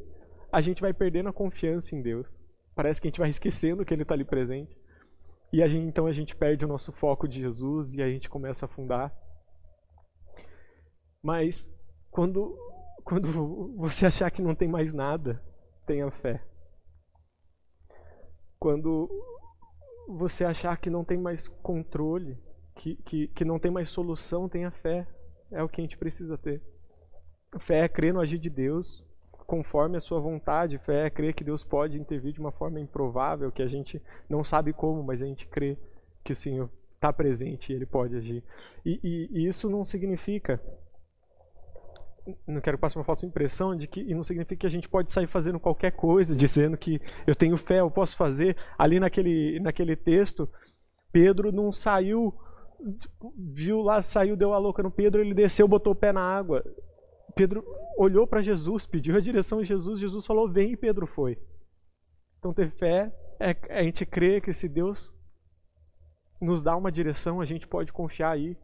[0.51, 2.41] a gente vai perdendo a confiança em Deus.
[2.75, 4.75] Parece que a gente vai esquecendo que Ele está ali presente.
[5.53, 8.29] E a gente, então a gente perde o nosso foco de Jesus e a gente
[8.29, 9.13] começa a afundar.
[11.21, 11.69] Mas
[12.09, 12.57] quando,
[13.03, 15.43] quando você achar que não tem mais nada,
[15.85, 16.43] tenha fé.
[18.57, 19.09] Quando
[20.07, 22.37] você achar que não tem mais controle,
[22.75, 25.07] que, que, que não tem mais solução, tenha fé.
[25.51, 26.63] É o que a gente precisa ter.
[27.59, 29.05] Fé é crer no agir de Deus,
[29.51, 30.77] conforme a sua vontade.
[30.77, 34.45] Fé é crer que Deus pode intervir de uma forma improvável, que a gente não
[34.45, 35.77] sabe como, mas a gente crê
[36.23, 38.41] que o Senhor está presente e Ele pode agir.
[38.85, 40.61] E, e, e isso não significa
[42.47, 45.11] não quero passar uma falsa impressão de que e não significa que a gente pode
[45.11, 48.55] sair fazendo qualquer coisa, dizendo que eu tenho fé, eu posso fazer.
[48.77, 50.47] Ali naquele, naquele texto,
[51.11, 52.33] Pedro não saiu,
[53.35, 56.63] viu lá, saiu, deu a louca no Pedro, ele desceu, botou o pé na água.
[57.35, 57.65] Pedro
[57.97, 61.37] olhou para Jesus, pediu a direção de Jesus, Jesus falou: Vem, e Pedro foi.
[62.39, 65.13] Então, ter fé é a gente crer que se Deus
[66.41, 68.57] nos dá uma direção, a gente pode confiar aí.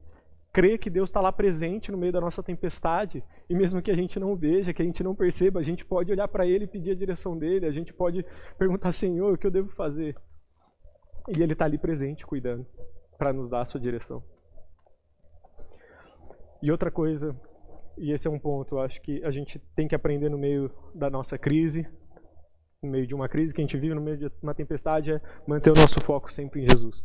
[0.51, 3.95] Crer que Deus está lá presente no meio da nossa tempestade, e mesmo que a
[3.95, 6.67] gente não veja, que a gente não perceba, a gente pode olhar para Ele e
[6.67, 8.25] pedir a direção dele, a gente pode
[8.57, 10.15] perguntar, Senhor, o que eu devo fazer?
[11.27, 12.65] E Ele está ali presente, cuidando,
[13.17, 14.23] para nos dar a sua direção.
[16.61, 17.39] E outra coisa,
[17.97, 20.71] e esse é um ponto, eu acho que a gente tem que aprender no meio
[20.93, 21.87] da nossa crise,
[22.81, 25.21] no meio de uma crise que a gente vive, no meio de uma tempestade, é
[25.47, 27.03] manter o nosso foco sempre em Jesus.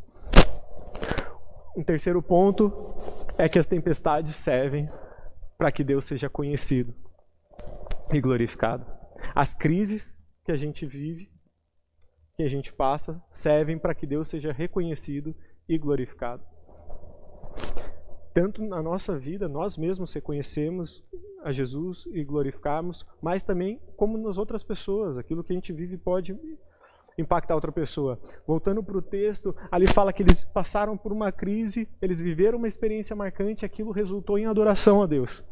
[1.76, 2.70] Um terceiro ponto
[3.38, 4.90] é que as tempestades servem
[5.57, 6.95] para que Deus seja conhecido
[8.12, 8.84] e glorificado.
[9.34, 11.30] As crises que a gente vive,
[12.36, 15.34] que a gente passa, servem para que Deus seja reconhecido
[15.66, 16.51] e glorificado.
[18.35, 21.03] Tanto na nossa vida, nós mesmos reconhecemos
[21.45, 25.99] a Jesus e glorificarmos, mas também como nas outras pessoas, aquilo que a gente vive
[25.99, 26.39] pode
[27.18, 28.18] impactar outra pessoa.
[28.47, 32.68] Voltando para o texto, ali fala que eles passaram por uma crise, eles viveram uma
[32.68, 35.45] experiência marcante, aquilo resultou em adoração a Deus.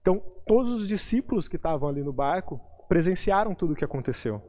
[0.00, 4.42] Então, todos os discípulos que estavam ali no barco presenciaram tudo o que aconteceu.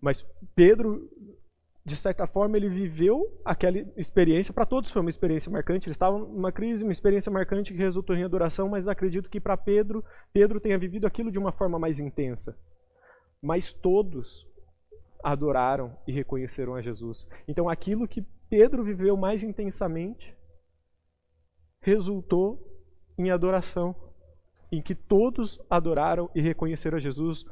[0.00, 1.10] Mas Pedro,
[1.86, 6.18] de certa forma, ele viveu aquela experiência, para todos foi uma experiência marcante, eles estavam
[6.18, 10.58] numa crise, uma experiência marcante que resultou em adoração, mas acredito que para Pedro, Pedro
[10.58, 12.58] tenha vivido aquilo de uma forma mais intensa.
[13.40, 14.44] Mas todos
[15.22, 17.24] adoraram e reconheceram a Jesus.
[17.46, 20.36] Então aquilo que Pedro viveu mais intensamente
[21.80, 22.58] resultou
[23.16, 23.94] em adoração,
[24.72, 27.44] em que todos adoraram e reconheceram a Jesus.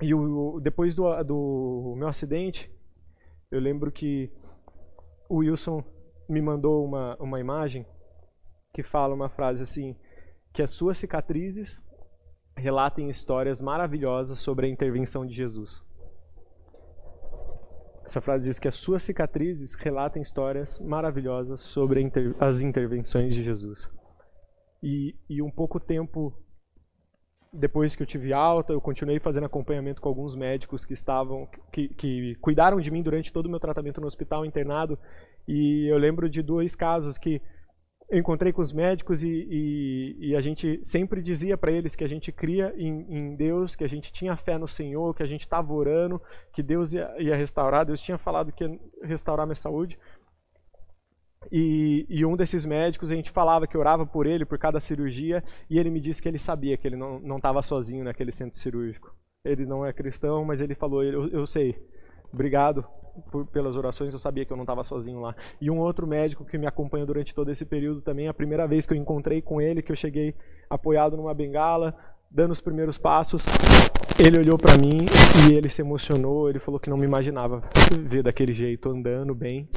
[0.00, 2.70] E o, depois do, do meu acidente,
[3.50, 4.30] eu lembro que
[5.28, 5.82] o Wilson
[6.28, 7.86] me mandou uma, uma imagem
[8.72, 9.96] que fala uma frase assim,
[10.52, 11.84] que as suas cicatrizes
[12.56, 15.82] relatem histórias maravilhosas sobre a intervenção de Jesus.
[18.04, 23.42] Essa frase diz que as suas cicatrizes relatam histórias maravilhosas sobre inter as intervenções de
[23.42, 23.88] Jesus.
[24.82, 26.32] E, e um pouco tempo
[27.52, 31.88] depois que eu tive alta, eu continuei fazendo acompanhamento com alguns médicos que estavam, que,
[31.88, 34.98] que cuidaram de mim durante todo o meu tratamento no hospital internado.
[35.46, 37.40] E eu lembro de dois casos que
[38.10, 42.02] eu encontrei com os médicos e, e, e a gente sempre dizia para eles que
[42.02, 45.26] a gente cria em, em, Deus, que a gente tinha fé no Senhor, que a
[45.26, 46.20] gente estava orando,
[46.52, 47.84] que Deus ia, ia, restaurar.
[47.84, 49.98] Deus tinha falado que ia restaurar minha saúde.
[51.50, 55.42] E, e, um desses médicos, a gente falava que orava por ele, por cada cirurgia,
[55.70, 59.14] e ele me disse que ele sabia que ele não estava sozinho naquele centro cirúrgico.
[59.44, 61.76] Ele não é cristão, mas ele falou: Eu, eu sei,
[62.32, 62.84] obrigado
[63.30, 65.34] por, pelas orações, eu sabia que eu não estava sozinho lá.
[65.60, 68.86] E um outro médico que me acompanhou durante todo esse período também, a primeira vez
[68.86, 70.34] que eu encontrei com ele, que eu cheguei
[70.68, 71.94] apoiado numa bengala,
[72.30, 73.44] dando os primeiros passos,
[74.18, 75.06] ele olhou para mim
[75.48, 77.62] e ele se emocionou, ele falou que não me imaginava
[78.08, 79.68] ver daquele jeito, andando bem.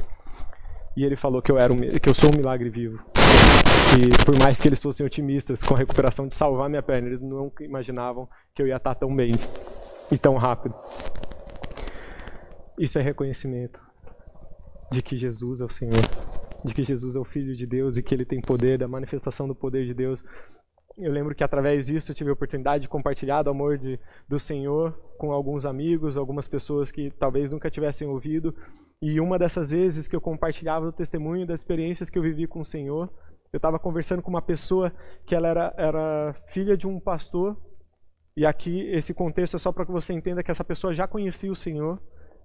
[0.96, 3.02] E ele falou que eu, era um, que eu sou um milagre vivo.
[3.98, 7.20] E por mais que eles fossem otimistas com a recuperação de salvar minha perna, eles
[7.20, 9.32] não imaginavam que eu ia estar tão bem
[10.10, 10.74] e tão rápido.
[12.78, 13.80] Isso é reconhecimento
[14.90, 16.02] de que Jesus é o Senhor,
[16.64, 19.48] de que Jesus é o Filho de Deus e que Ele tem poder, da manifestação
[19.48, 20.24] do poder de Deus.
[20.98, 24.38] Eu lembro que através disso eu tive a oportunidade de compartilhar o amor de, do
[24.38, 28.54] Senhor com alguns amigos, algumas pessoas que talvez nunca tivessem ouvido.
[29.02, 32.60] E uma dessas vezes que eu compartilhava o testemunho das experiências que eu vivi com
[32.60, 33.12] o Senhor,
[33.52, 34.92] eu estava conversando com uma pessoa
[35.26, 37.60] que ela era, era filha de um pastor.
[38.36, 41.52] E aqui esse contexto é só para que você entenda que essa pessoa já conhecia
[41.52, 42.00] o Senhor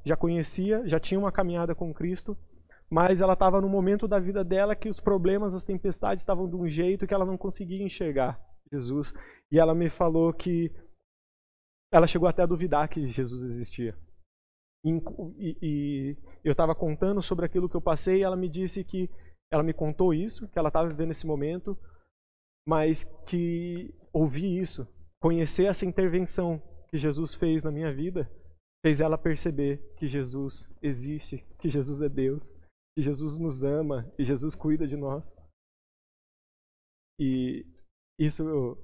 [0.07, 2.37] já conhecia, já tinha uma caminhada com Cristo,
[2.89, 6.55] mas ela estava no momento da vida dela que os problemas, as tempestades estavam de
[6.55, 8.39] um jeito que ela não conseguia enxergar
[8.71, 9.13] Jesus.
[9.51, 10.71] E ela me falou que
[11.91, 13.95] ela chegou até a duvidar que Jesus existia.
[14.85, 19.09] E, e, eu estava contando sobre aquilo que eu passei e ela me disse que
[19.51, 21.77] ela me contou isso, que ela estava vivendo esse momento,
[22.67, 24.87] mas que ouvir isso,
[25.21, 28.29] conhecer essa intervenção que Jesus fez na minha vida,
[28.85, 32.49] fez ela perceber que Jesus existe, que Jesus é Deus,
[32.95, 35.35] que Jesus nos ama e Jesus cuida de nós.
[37.19, 37.65] E
[38.19, 38.77] isso eu,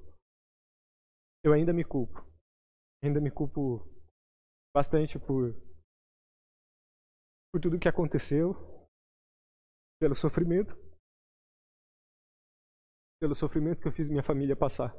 [1.44, 2.24] eu ainda me culpo.
[3.02, 3.86] Ainda me culpo
[4.74, 5.54] bastante por
[7.54, 8.50] por tudo que aconteceu,
[10.00, 10.74] pelo sofrimento.
[13.20, 14.92] pelo sofrimento que eu fiz minha família passar.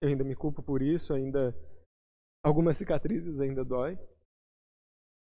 [0.00, 1.54] Eu ainda me culpo por isso, ainda
[2.42, 3.98] algumas cicatrizes ainda dói,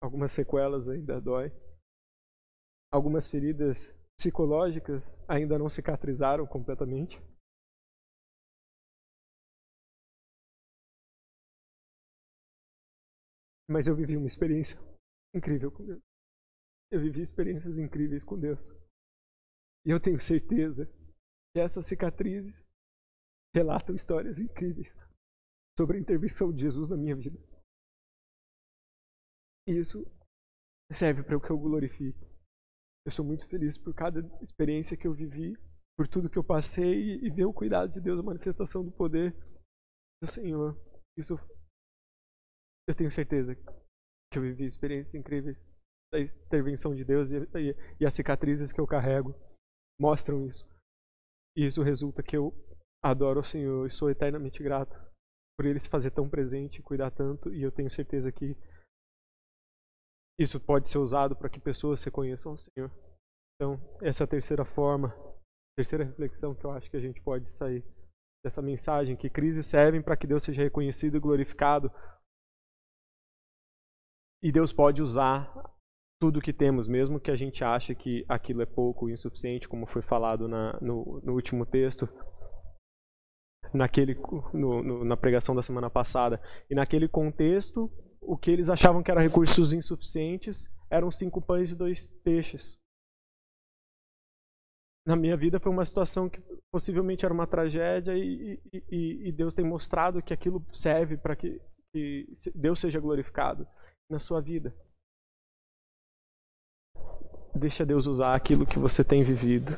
[0.03, 1.49] algumas sequelas ainda dói,
[2.91, 7.17] algumas feridas psicológicas ainda não cicatrizaram completamente.
[13.69, 14.77] Mas eu vivi uma experiência
[15.33, 16.01] incrível com Deus.
[16.91, 18.59] Eu vivi experiências incríveis com Deus.
[19.85, 20.85] E eu tenho certeza
[21.53, 22.63] que essas cicatrizes
[23.53, 24.87] relatam histórias incríveis
[25.77, 27.37] sobre a intervenção de Jesus na minha vida.
[29.67, 30.03] E isso
[30.93, 32.19] serve para o que eu glorifique.
[33.05, 35.57] Eu sou muito feliz por cada experiência que eu vivi,
[35.97, 39.33] por tudo que eu passei e ver o cuidado de Deus, a manifestação do poder
[40.21, 40.77] do Senhor.
[41.17, 41.35] Isso
[42.87, 43.55] eu tenho certeza
[44.33, 45.63] que eu vivi experiências incríveis
[46.11, 49.33] da intervenção de Deus e, e, e as cicatrizes que eu carrego
[49.99, 50.67] mostram isso.
[51.55, 52.51] E isso resulta que eu
[53.03, 54.95] adoro o Senhor e sou eternamente grato
[55.57, 58.57] por Ele se fazer tão presente, cuidar tanto, e eu tenho certeza que
[60.39, 62.91] isso pode ser usado para que pessoas se conheçam o Senhor.
[63.55, 65.15] Então, essa é a terceira forma,
[65.77, 67.83] terceira reflexão que eu acho que a gente pode sair
[68.43, 71.91] dessa mensagem, que crises servem para que Deus seja reconhecido e glorificado.
[74.43, 75.49] E Deus pode usar
[76.21, 80.01] tudo que temos, mesmo que a gente ache que aquilo é pouco, insuficiente, como foi
[80.01, 82.09] falado na, no, no último texto,
[83.73, 84.15] naquele,
[84.53, 86.41] no, no, na pregação da semana passada.
[86.69, 87.89] E naquele contexto,
[88.19, 92.77] o que eles achavam que eram recursos insuficientes eram cinco pães e dois peixes.
[95.07, 99.53] Na minha vida foi uma situação que possivelmente era uma tragédia e, e, e Deus
[99.53, 101.61] tem mostrado que aquilo serve para que,
[101.93, 103.65] que Deus seja glorificado
[104.09, 104.75] na sua vida.
[107.55, 109.71] Deixa Deus usar aquilo que você tem vivido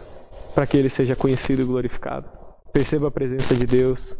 [0.54, 2.30] para que Ele seja conhecido e glorificado.
[2.72, 4.16] Perceba a presença de Deus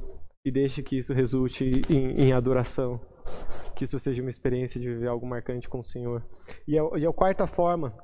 [0.46, 3.00] e deixe que isso resulte em, em adoração
[3.76, 6.26] que isso seja uma experiência de viver algo marcante com o Senhor.
[6.68, 7.96] E a, e a quarta forma,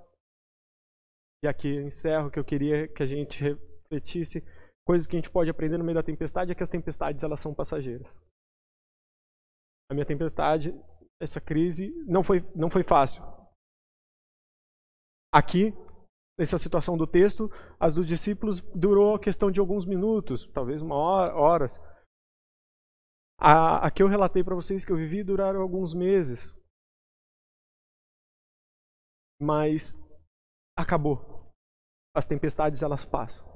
[1.44, 4.44] e aqui eu encerro, que eu queria que a gente refletisse,
[4.86, 7.40] coisas que a gente pode aprender no meio da tempestade, é que as tempestades elas
[7.40, 8.14] são passageiras.
[9.90, 10.74] A minha tempestade,
[11.22, 13.24] essa crise, não foi, não foi fácil.
[15.32, 15.72] Aqui,
[16.38, 17.50] nessa situação do texto,
[17.80, 21.80] as dos discípulos durou a questão de alguns minutos, talvez uma hora, horas.
[23.40, 26.54] A, a que eu relatei para vocês que eu vivi duraram alguns meses.
[29.40, 29.96] Mas
[30.78, 31.52] acabou.
[32.16, 33.48] As tempestades elas passam.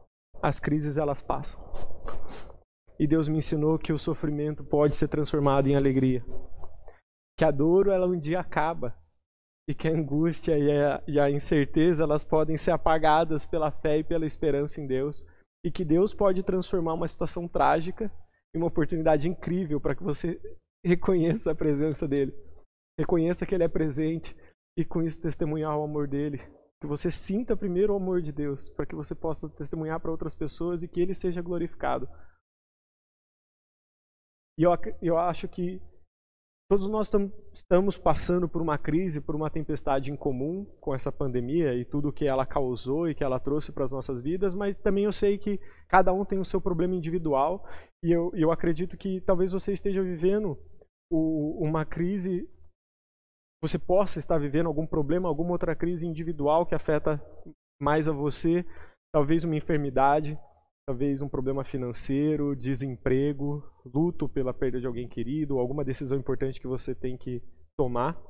[0.41, 1.61] As crises elas passam.
[2.97, 6.24] E Deus me ensinou que o sofrimento pode ser transformado em alegria.
[7.38, 8.96] Que a dor ela um dia acaba.
[9.68, 13.98] E que a angústia e a, e a incerteza elas podem ser apagadas pela fé
[13.98, 15.26] e pela esperança em Deus.
[15.66, 18.12] E que Deus pode transformar uma situação trágica
[18.54, 20.40] e uma oportunidade incrível para que você
[20.86, 22.34] reconheça a presença dele.
[23.00, 24.36] Reconheça que ele é presente
[24.78, 26.38] e com isso testemunhar o amor dele.
[26.80, 30.36] Que você sinta primeiro o amor de Deus, para que você possa testemunhar para outras
[30.36, 32.08] pessoas e que ele seja glorificado.
[34.58, 34.72] E eu,
[35.02, 35.82] eu acho que
[36.68, 37.11] Todos nós
[37.53, 42.11] estamos passando por uma crise, por uma tempestade em comum com essa pandemia e tudo
[42.11, 45.38] que ela causou e que ela trouxe para as nossas vidas, mas também eu sei
[45.38, 47.63] que cada um tem o seu problema individual
[48.03, 50.57] e eu, eu acredito que talvez você esteja vivendo
[51.07, 52.49] o, uma crise,
[53.61, 57.24] você possa estar vivendo algum problema, alguma outra crise individual que afeta
[57.80, 58.66] mais a você,
[59.13, 60.36] talvez uma enfermidade,
[60.88, 66.68] talvez um problema financeiro, desemprego, luto pela perda de alguém querido, alguma decisão importante que
[66.68, 67.42] você tem que
[67.76, 68.22] tomar.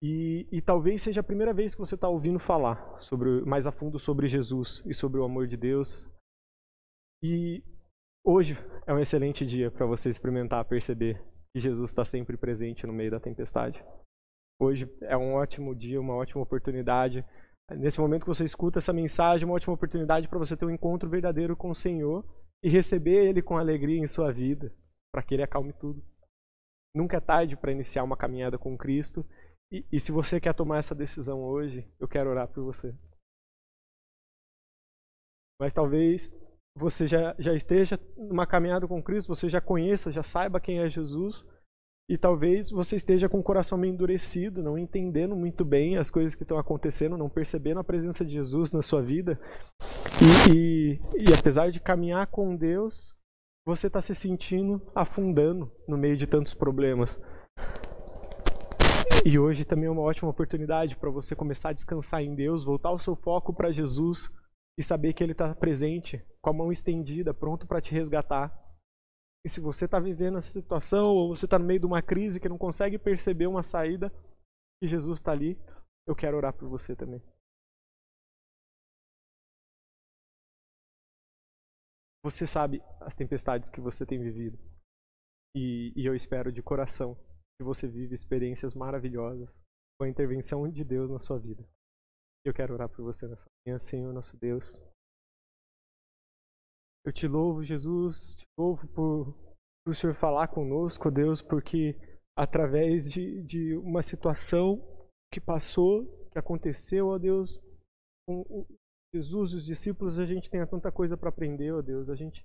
[0.00, 3.72] E, e talvez seja a primeira vez que você está ouvindo falar sobre, mais a
[3.72, 6.06] fundo sobre Jesus e sobre o amor de Deus.
[7.24, 7.64] E
[8.24, 8.54] hoje
[8.86, 11.20] é um excelente dia para você experimentar perceber
[11.52, 13.84] que Jesus está sempre presente no meio da tempestade.
[14.60, 17.24] Hoje é um ótimo dia, uma ótima oportunidade
[17.76, 21.08] Nesse momento que você escuta essa mensagem, uma ótima oportunidade para você ter um encontro
[21.08, 22.24] verdadeiro com o Senhor
[22.62, 24.74] e receber Ele com alegria em sua vida,
[25.12, 26.02] para que Ele acalme tudo.
[26.94, 29.24] Nunca é tarde para iniciar uma caminhada com Cristo.
[29.70, 32.96] E, e, se você quer tomar essa decisão hoje, eu quero orar por você.
[35.60, 36.32] Mas talvez
[36.74, 40.88] você já, já esteja numa caminhada com Cristo, você já conheça, já saiba quem é
[40.88, 41.44] Jesus
[42.08, 46.34] e talvez você esteja com o coração meio endurecido, não entendendo muito bem as coisas
[46.34, 49.38] que estão acontecendo, não percebendo a presença de Jesus na sua vida.
[50.50, 53.14] E, e, e apesar de caminhar com Deus,
[53.66, 57.20] você está se sentindo afundando no meio de tantos problemas.
[59.26, 62.90] E hoje também é uma ótima oportunidade para você começar a descansar em Deus, voltar
[62.90, 64.30] o seu foco para Jesus
[64.78, 68.50] e saber que Ele está presente, com a mão estendida, pronto para te resgatar.
[69.48, 72.38] E se você está vivendo essa situação, ou você está no meio de uma crise
[72.38, 74.10] que não consegue perceber uma saída,
[74.78, 75.56] que Jesus está ali,
[76.06, 77.22] eu quero orar por você também.
[82.22, 84.58] Você sabe as tempestades que você tem vivido.
[85.56, 87.14] E, e eu espero de coração
[87.58, 89.48] que você vive experiências maravilhosas
[89.98, 91.66] com a intervenção de Deus na sua vida.
[92.44, 94.78] Eu quero orar por você nessa manhã, Senhor, nosso Deus.
[97.08, 99.32] Eu te louvo, Jesus, te louvo por,
[99.82, 101.96] por o Senhor falar conosco, Deus, porque
[102.36, 104.78] através de, de uma situação
[105.32, 107.58] que passou, que aconteceu, ó Deus,
[108.28, 108.66] com
[109.14, 112.10] Jesus e os discípulos, a gente tenha tanta coisa para aprender, ó Deus.
[112.10, 112.44] A gente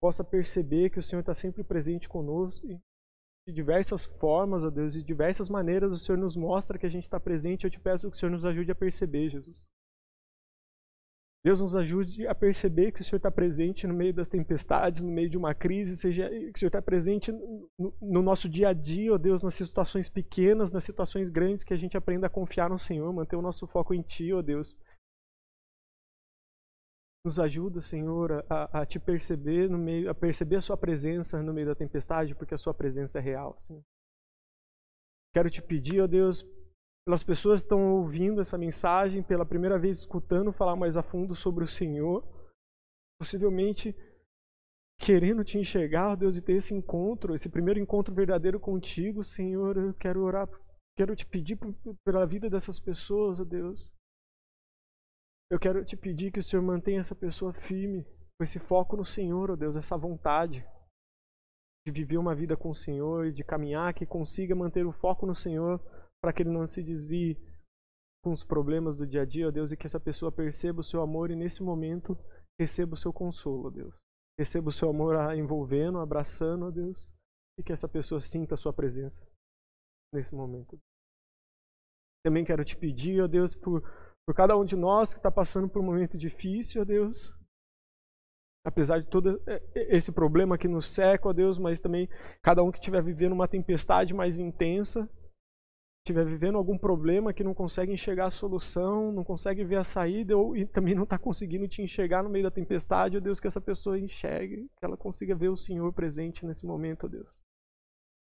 [0.00, 2.78] possa perceber que o Senhor está sempre presente conosco e
[3.48, 7.02] de diversas formas, ó Deus, de diversas maneiras o Senhor nos mostra que a gente
[7.02, 7.64] está presente.
[7.64, 9.66] Eu te peço que o Senhor nos ajude a perceber, Jesus.
[11.46, 15.12] Deus nos ajude a perceber que o Senhor está presente no meio das tempestades, no
[15.12, 17.70] meio de uma crise, seja que o Senhor está presente no,
[18.02, 21.76] no, nosso dia a dia, ó Deus, nas situações pequenas, nas situações grandes, que a
[21.76, 24.76] gente aprenda a confiar no Senhor, manter o nosso foco em Ti, ó Deus.
[27.24, 31.54] Nos ajuda, Senhor, a, a te perceber no meio, a perceber a Sua presença no
[31.54, 33.84] meio da tempestade, porque a Sua presença é real, Senhor.
[35.32, 36.44] Quero te pedir, ó Deus,
[37.06, 41.36] pelas pessoas que estão ouvindo essa mensagem, pela primeira vez escutando falar mais a fundo
[41.36, 42.26] sobre o Senhor,
[43.20, 43.94] possivelmente
[44.98, 49.94] querendo te enxergar, Deus, e ter esse encontro, esse primeiro encontro verdadeiro contigo, Senhor, eu
[49.94, 50.48] quero orar,
[50.96, 51.56] quero te pedir
[52.04, 53.94] pela vida dessas pessoas, ó Deus.
[55.48, 58.02] Eu quero te pedir que o Senhor mantenha essa pessoa firme,
[58.36, 60.66] com esse foco no Senhor, ó Deus, essa vontade
[61.86, 65.24] de viver uma vida com o Senhor e de caminhar, que consiga manter o foco
[65.24, 65.80] no Senhor
[66.22, 67.36] para que ele não se desvie
[68.24, 70.84] com os problemas do dia a dia, ó Deus, e que essa pessoa perceba o
[70.84, 72.18] seu amor e nesse momento
[72.58, 73.94] receba o seu consolo, ó Deus.
[74.38, 77.12] Receba o seu amor envolvendo, abraçando, ó Deus,
[77.58, 79.24] e que essa pessoa sinta a sua presença
[80.12, 80.78] nesse momento.
[82.24, 83.82] Também quero te pedir, ó Deus, por,
[84.26, 87.32] por cada um de nós que está passando por um momento difícil, ó Deus,
[88.66, 89.40] apesar de todo
[89.74, 92.08] esse problema que nos seca, ó Deus, mas também
[92.42, 95.08] cada um que estiver vivendo uma tempestade mais intensa,
[96.06, 100.36] estiver vivendo algum problema que não consegue enxergar a solução, não consegue ver a saída
[100.36, 103.48] ou e também não está conseguindo te enxergar no meio da tempestade, ó Deus, que
[103.48, 107.42] essa pessoa enxergue, que ela consiga ver o Senhor presente nesse momento, ó Deus.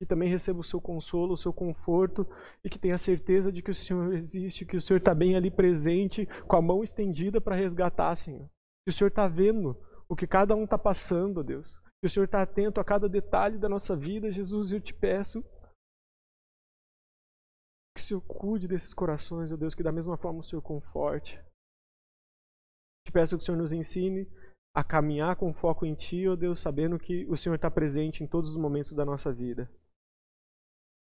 [0.00, 2.26] Que também receba o seu consolo, o seu conforto
[2.64, 5.50] e que tenha certeza de que o Senhor existe, que o Senhor está bem ali
[5.50, 8.46] presente, com a mão estendida para resgatar, Senhor.
[8.84, 9.76] Que o Senhor está vendo
[10.08, 11.76] o que cada um está passando, ó Deus.
[12.00, 15.44] Que o Senhor está atento a cada detalhe da nossa vida, Jesus, eu te peço
[17.98, 21.42] que o Senhor cuide desses corações, ó Deus, que da mesma forma o Senhor conforte.
[23.04, 24.28] Te peço que o Senhor nos ensine
[24.74, 28.26] a caminhar com foco em Ti, ó Deus, sabendo que o Senhor está presente em
[28.26, 29.68] todos os momentos da nossa vida.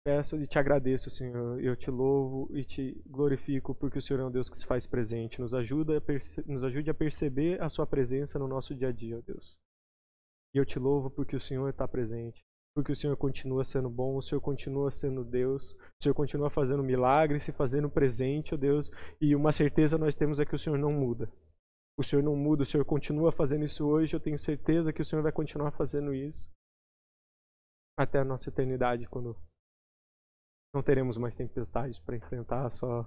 [0.04, 1.62] Peço e te agradeço, Senhor.
[1.64, 4.88] Eu te louvo e te glorifico porque o Senhor é um Deus que se faz
[4.88, 5.40] presente.
[5.40, 6.02] Nos, ajuda
[6.48, 9.60] nos ajude a perceber a Sua presença no nosso dia a dia, ó Deus.
[10.56, 12.42] E eu te louvo porque o Senhor está presente
[12.74, 16.84] porque o Senhor continua sendo bom, o Senhor continua sendo Deus, o Senhor continua fazendo
[16.84, 20.78] milagres, se fazendo presente, ó Deus, e uma certeza nós temos é que o Senhor
[20.78, 21.32] não muda.
[21.98, 25.06] O Senhor não muda, o Senhor continua fazendo isso hoje, eu tenho certeza que o
[25.06, 26.50] Senhor vai continuar fazendo isso
[28.00, 29.36] até a nossa eternidade, quando
[30.74, 33.06] não teremos mais tempestades para enfrentar, só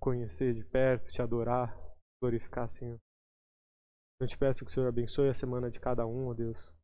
[0.00, 1.78] conhecer de perto, te adorar,
[2.20, 2.98] glorificar, Senhor.
[4.20, 6.79] Eu te peço que o Senhor abençoe a semana de cada um, ó Deus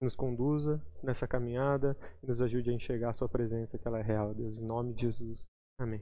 [0.00, 4.02] nos conduza nessa caminhada e nos ajude a enxergar a Sua presença, que ela é
[4.02, 4.58] real, Deus.
[4.58, 5.46] Em nome de Jesus.
[5.78, 6.00] Amém.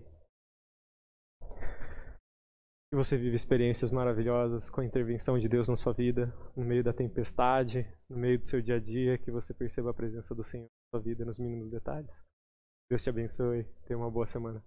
[2.91, 6.83] Que você vive experiências maravilhosas com a intervenção de Deus na sua vida, no meio
[6.83, 10.43] da tempestade, no meio do seu dia a dia, que você perceba a presença do
[10.43, 12.25] Senhor na sua vida nos mínimos detalhes.
[12.91, 13.65] Deus te abençoe.
[13.87, 14.65] Tenha uma boa semana.